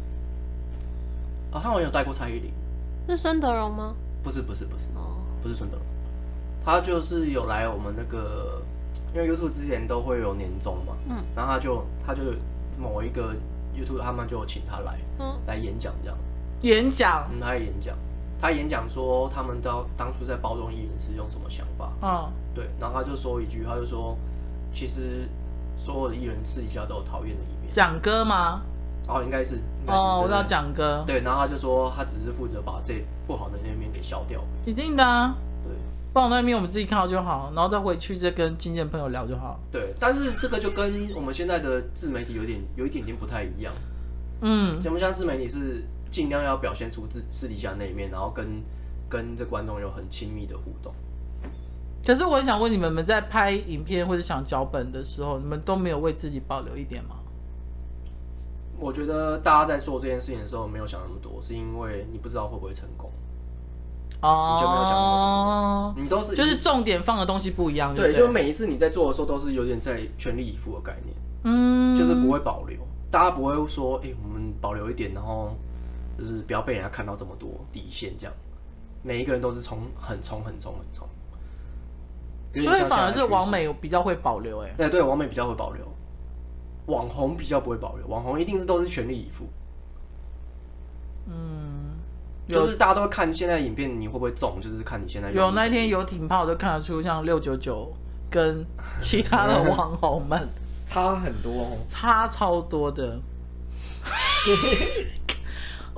[1.51, 2.53] 啊，他好像有带过蔡依林，
[3.09, 3.95] 是孙德荣吗？
[4.23, 5.87] 不是，不是，不是，哦，不是孙德荣，
[6.69, 8.61] 他就是有来我们那个，
[9.15, 12.21] 因为 YouTube 之前都会有年终嘛，嗯，然后他就他就
[12.79, 13.35] 某一个
[13.75, 16.19] YouTube 他们就请他来，嗯，来演讲这样，
[16.61, 17.97] 演讲，嗯，他演讲。
[18.39, 21.91] 他演讲说，他们当当初在包装艺人是用什么想法？
[22.03, 24.15] 嗯，对，然后他就说一句，他就说，
[24.71, 25.27] 其实
[25.75, 27.73] 所有的艺人私底下都有讨厌的一面。
[27.73, 28.61] 蒋哥吗？
[29.09, 29.59] 哦，应该是。
[29.87, 31.03] 哦，我知道蒋哥。
[31.07, 34.45] 对，然后他就说，他只是负责把这不好的那一面给消掉。
[34.67, 35.35] 一定的啊。
[36.19, 39.61] 对，不好那一面我们自己看到就好，然后再回去再跟经纪人朋友聊就好。
[39.71, 43.73] 对，但是这个就跟我们现在的自媒体有点有一点点不太一样。
[44.41, 45.85] 嗯，像不像自媒体是？
[46.11, 48.65] 尽量要表现出自私底下那一面，然后跟
[49.11, 50.91] 跟这观众有很亲密的互动。
[52.03, 57.17] 可是我想问你们，你们在拍影片或者想脚本的时候，你们都没有为自己保留一点吗？
[58.79, 63.13] 我觉得大家在做这件事情的时候，没有想那么多，是因为你不知道会不会成功。
[64.21, 67.95] 哦，你就没有想那么多，你都是就是重点放的东西不一样。
[67.95, 71.17] 对，就每一次你在做的时候，都是有点在全力以赴的概念。
[71.45, 72.79] 嗯，就是不会保留，
[73.11, 75.55] 大家不会说，哎，我们保留一点，然后。
[76.19, 78.35] 就是不要被人家看到这么多底线，这样。
[79.05, 81.07] 每一个人都是冲很冲很冲很冲，
[82.61, 85.85] 所以反而是王美比较会保留哎、欸，对对，王美比较会保留，
[86.87, 89.45] 网红比较不会保留，网红一定是都是全力以赴，
[91.29, 91.78] 嗯，
[92.49, 97.93] 就是大家都会看现在影片你会不会中，就是看你现在有那天游艇炮都看得出像六九九
[98.31, 98.65] 跟
[98.99, 100.49] 其他的 网红们
[100.87, 103.21] 差很多，哦，差超多的。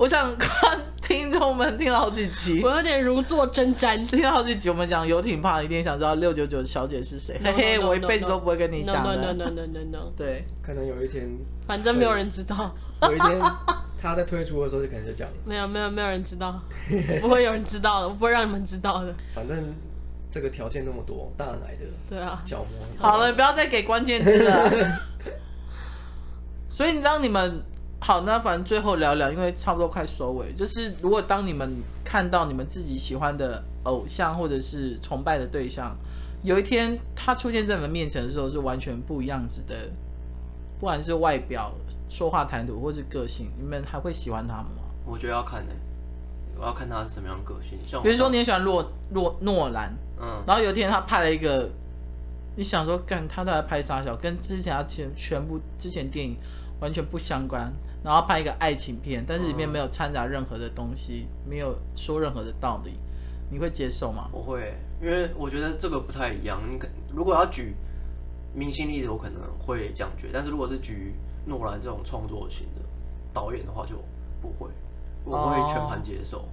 [0.01, 4.03] 我想看听众们听了好几集，我有点如坐针毡。
[4.09, 7.39] 听了好几集，我们讲游艇炮，一定想知道六九九小姐是谁。
[7.43, 9.15] 嘿嘿，我一辈子都不会跟你讲的。
[9.15, 10.11] No no no no no no。
[10.17, 11.29] 对，可能有一天，
[11.67, 12.75] 反正没有人知道。
[13.03, 13.39] 有一天
[14.01, 15.35] 他在推出的时候，就可能就讲了。
[15.45, 16.59] 没有没有没有人知道，
[17.21, 19.13] 不会有人知道的，我不会让你们知道的。
[19.35, 19.71] 反正
[20.31, 22.69] 这个条件那么多，大奶的，对啊，小模。
[22.97, 24.99] 好了，不要再给关键字了。
[26.67, 27.61] 所以你知道你们。
[28.03, 30.51] 好，那反正最后聊聊，因为差不多快收尾。
[30.53, 31.71] 就是如果当你们
[32.03, 35.95] 看到你们自己喜欢的偶像或者是崇拜的对象，
[36.41, 39.75] 有一天他出现在你们面前的时候，是完全不一样子的，
[40.79, 41.71] 不管是外表、
[42.09, 44.81] 说话谈吐或是个性，你们还会喜欢他吗？
[45.05, 47.77] 我觉得要看呢、欸，我要看他是什么样的个性。
[47.87, 51.69] 像比如说你很喜欢诺诺诺兰，嗯，然后有一天他拍了一个，
[52.55, 56.35] 你想说干他在拍啥小，跟之前他全全部之前电影
[56.81, 57.71] 完全不相关。
[58.03, 62.95] 然后拍一个爱情片，但是里面没有掺杂任何的东西，嗯、没有说任何的道理，
[63.51, 64.27] 你会接受吗？
[64.31, 66.59] 我会，因为我觉得这个不太一样。
[66.67, 67.75] 你可如果要举
[68.55, 71.13] 明星例子，我可能会这样觉得，但是如果是举
[71.45, 72.81] 诺兰这种创作型的
[73.31, 73.95] 导演的话，就
[74.41, 74.67] 不会，
[75.23, 76.39] 我会全盘接受。
[76.39, 76.45] 哦、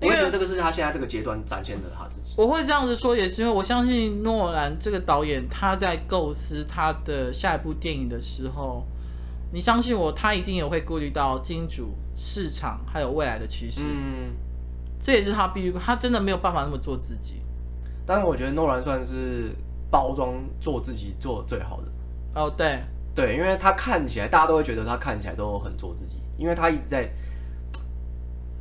[0.00, 2.32] 我觉得这个是他现在这个阶段展现的他自己。
[2.38, 8.86] 我会这样子说，也是因为我相信诺兰这个导演他在构思他的下一部电影的时候，
[9.52, 13.82] 你相信我，他一定也会顾虑到金主市场还有未来的趋势。
[13.84, 14.32] 嗯，
[15.00, 17.42] 这也是他必须，他真的没有办法那么做自己。
[18.06, 19.54] 但是我觉得诺兰算是
[19.90, 21.88] 包装做自己做的最好的。
[22.34, 22.80] 哦，对
[23.14, 27.08] 对，因为他看起来大家都会觉得他看起来都很做自己，因为他一直在。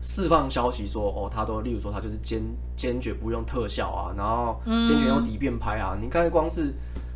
[0.06, 2.42] 释放消息说，哦，他都，例如说，他就是坚
[2.76, 5.94] 坚决不用特效啊，然后坚决用底片拍啊。
[5.96, 6.74] 嗯、你看，光是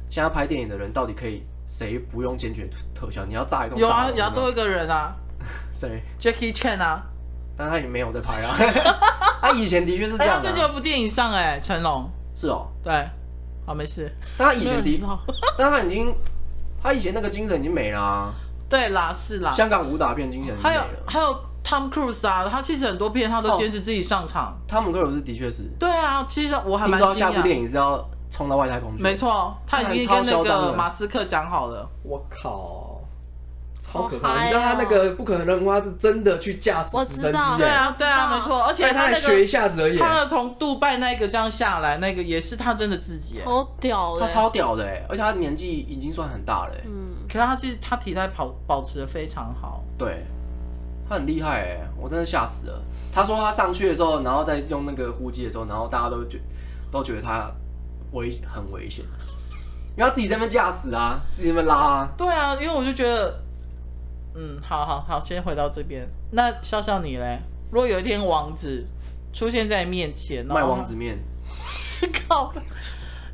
[0.09, 3.25] 现在拍电影的人，到底可以谁不用坚决特效？
[3.25, 5.13] 你要炸一栋有啊，亚洲一个人啊，
[5.73, 7.03] 谁？Jackie Chan 啊，
[7.55, 8.55] 但是他已经没有在拍啊。
[9.39, 10.41] 他以前的确是这样、啊。
[10.41, 12.09] 他最近有部电影上哎、欸，成龙。
[12.33, 12.67] 是哦。
[12.83, 13.07] 对。
[13.65, 14.11] 好，没事。
[14.37, 15.19] 但他以前的，
[15.57, 16.15] 但他已经，
[16.81, 18.33] 他以前那个精神已经没了、啊。
[18.69, 19.51] 对啦，是啦。
[19.53, 20.55] 香港武打片精神。
[20.61, 20.81] 还有。
[21.05, 24.57] 还有 Tom Cruise 啊，他其实很多片他都坚持自己上场。
[24.67, 25.63] 汤姆克鲁斯的确是。
[25.77, 29.03] 对啊，其实我还蛮听说下部电影是要冲到外太空去。
[29.03, 31.87] 没错，他已经跟那个马斯克讲好了。
[32.03, 33.01] 我靠，
[33.79, 34.43] 超可怕！
[34.43, 37.39] 你知道他那个不可能任务，他是真的去驾驶直升机？
[37.57, 38.63] 对啊，对啊，没错。
[38.63, 39.97] 而且他学一下子而已。
[39.97, 43.41] 他从杜拜那个这样下来，那个也是他真的自己。
[43.41, 44.21] 超屌的。
[44.21, 46.71] 他超屌的哎，而且他年纪已经算很大了。
[46.85, 47.15] 嗯。
[47.27, 49.83] 可是他其实他体态保保持的非常好。
[49.97, 50.25] 对。
[51.09, 52.81] 他很厉害哎，我真的吓死了。
[53.13, 56.37] 他说他上去的时候，然后再用那个呼机的时候，然后大家都觉
[56.91, 57.49] 都觉得他
[58.11, 59.03] 危很危险，
[59.97, 62.09] 因为他自己在那边驾驶啊，自己在那边拉啊。
[62.17, 63.39] 对啊，因为我就觉得，
[64.35, 66.07] 嗯，好好好，先回到这边。
[66.31, 67.39] 那笑笑你嘞？
[67.71, 68.85] 如果有一天王子
[69.33, 71.17] 出现在面前，卖王子面，
[72.27, 72.53] 靠，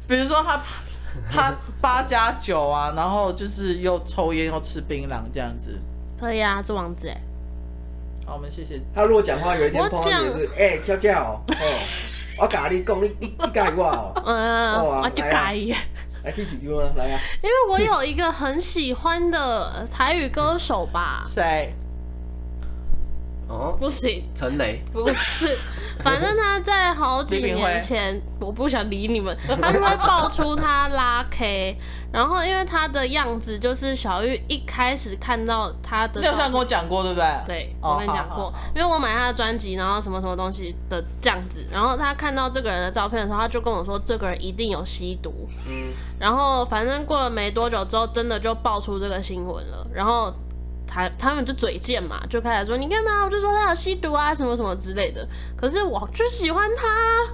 [0.07, 0.61] 比如说他
[1.32, 5.78] 他八加九啊，然后就是又抽烟又吃槟榔这样子，
[6.19, 7.21] 可以啊，是王子哎。
[8.26, 8.82] 好，我们谢谢。
[8.95, 11.53] 他如果讲话有一天碰到你是，哎，跳跳哦，
[12.40, 15.56] 我教你讲，你你你介我哦， 嗯，我就改。
[16.24, 17.20] 来可以几丢啊，来啊。
[17.42, 21.22] 因为我有一个很喜欢的台语歌手吧。
[21.28, 21.74] 谁？
[23.54, 24.82] 哦，不行，陈雷。
[24.91, 25.58] 不是，
[26.04, 31.78] 反正他在好几年前，我不想理你们，他就会爆出他拉 K。
[32.12, 37.28] 然后，因为他的样子就是小玉一开始看到他的，你好像跟我讲过，对不对？
[37.47, 41.66] 对，我跟你讲过，因为我买他的专辑，然后什么什么东西的这样子。
[41.72, 45.34] 然后他看到这个人的照片的时候，他就跟我说，这个人一定有吸毒。
[45.68, 45.91] 嗯。
[46.20, 49.88] 然后反正过了没多久之后，真的就爆出这个新闻了。
[49.91, 50.32] 然后
[50.88, 53.24] 他他们就嘴贱嘛，就开始说你干嘛？
[53.26, 55.28] 我就说他有吸毒啊，什么什么之类的。
[55.56, 57.34] 可是我就喜欢他。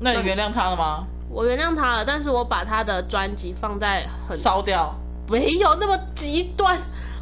[0.00, 1.04] 那你原谅他了吗？
[1.30, 4.94] 我原谅他了，但是我把他的专辑放在很烧掉，
[5.28, 6.78] 没有那么极端，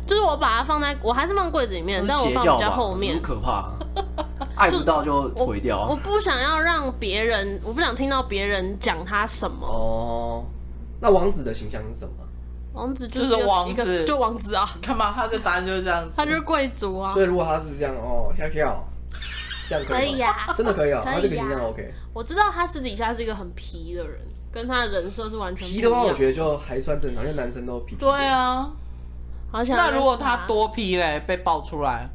[0.07, 3.69] 就是我把它放在，我还是放柜子里面，但我放比较后面，很可怕，
[4.55, 5.91] 爱不到就毁掉我。
[5.93, 9.67] 我不想要让别人，我不想听到别人讲他什么。
[9.67, 10.45] 哦，
[11.01, 12.26] 那王子的形象是什么？
[12.77, 14.69] 王子就是，王子，就王子啊！
[14.81, 15.13] 干嘛？
[15.17, 17.11] 他的答案就是这样子，他就是贵族啊。
[17.13, 18.85] 所以如果他是这样哦，跳跳。
[19.69, 21.93] 这样可以呀，真的可以啊，他这个形象 OK。
[22.15, 24.21] 我知道他私底下是一个很皮的人，
[24.53, 27.97] 跟他的人设是完全皮的话，我觉得就还算正常，因为男生都皮。
[27.99, 28.71] 对啊，
[29.51, 32.09] 好想那如果他多皮嘞，被爆出来，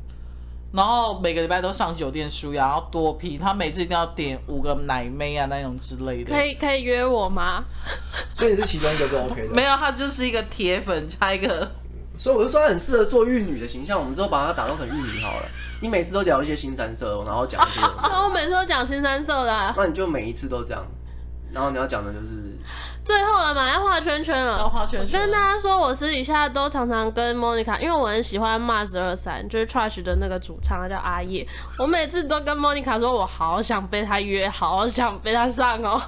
[0.74, 6.34] 然后每个礼拜都上酒店输呀，然后多批，他每次一定要点五个奶妹啊那种之类的。
[6.34, 7.64] 可以可以约我吗？
[8.34, 9.54] 所以你是其中一个就 OK 的。
[9.54, 11.70] 没有，他就是一个铁粉加一个，
[12.18, 15.46] 所以我就说他很适合做玉女的形象，我们之后把他打造成玉女好了。
[15.82, 17.82] 你每次都聊一些新三色，然后讲一些。
[18.04, 19.74] 那 我每次都讲新三色的、啊。
[19.76, 20.86] 那你就每一次都这样，
[21.54, 22.58] 然后你要讲的就是
[23.04, 24.60] 最后了嘛，要画圈圈了。
[24.60, 25.20] 要画圈圈。
[25.20, 31.48] 跟大家说，我私底下都常常跟 Monica，因为我很喜欢 Mars 二三，就是 Trash 的那个主唱，他叫阿叶。
[31.78, 36.02] 我每次都跟 Monica 说，我好想被他约，好想被他上哦。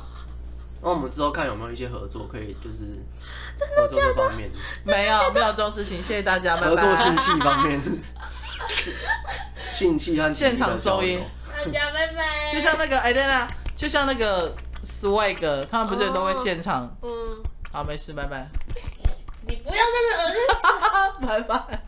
[0.81, 2.83] 那我们之后看有没有一些合作，可以就是
[3.75, 4.49] 合作这方面？
[4.83, 6.55] 没有没有这种事情，谢谢大家。
[6.57, 7.81] 合作信息方面。
[9.73, 12.51] 性器和现场收音，大家拜拜。
[12.51, 16.95] 就像那个哎，对了，就像那个 Swag，他们不是都会现场？
[17.01, 17.09] 嗯，
[17.71, 18.47] 好，没事，拜拜。
[19.47, 21.81] 你不要在这儿子， 拜拜。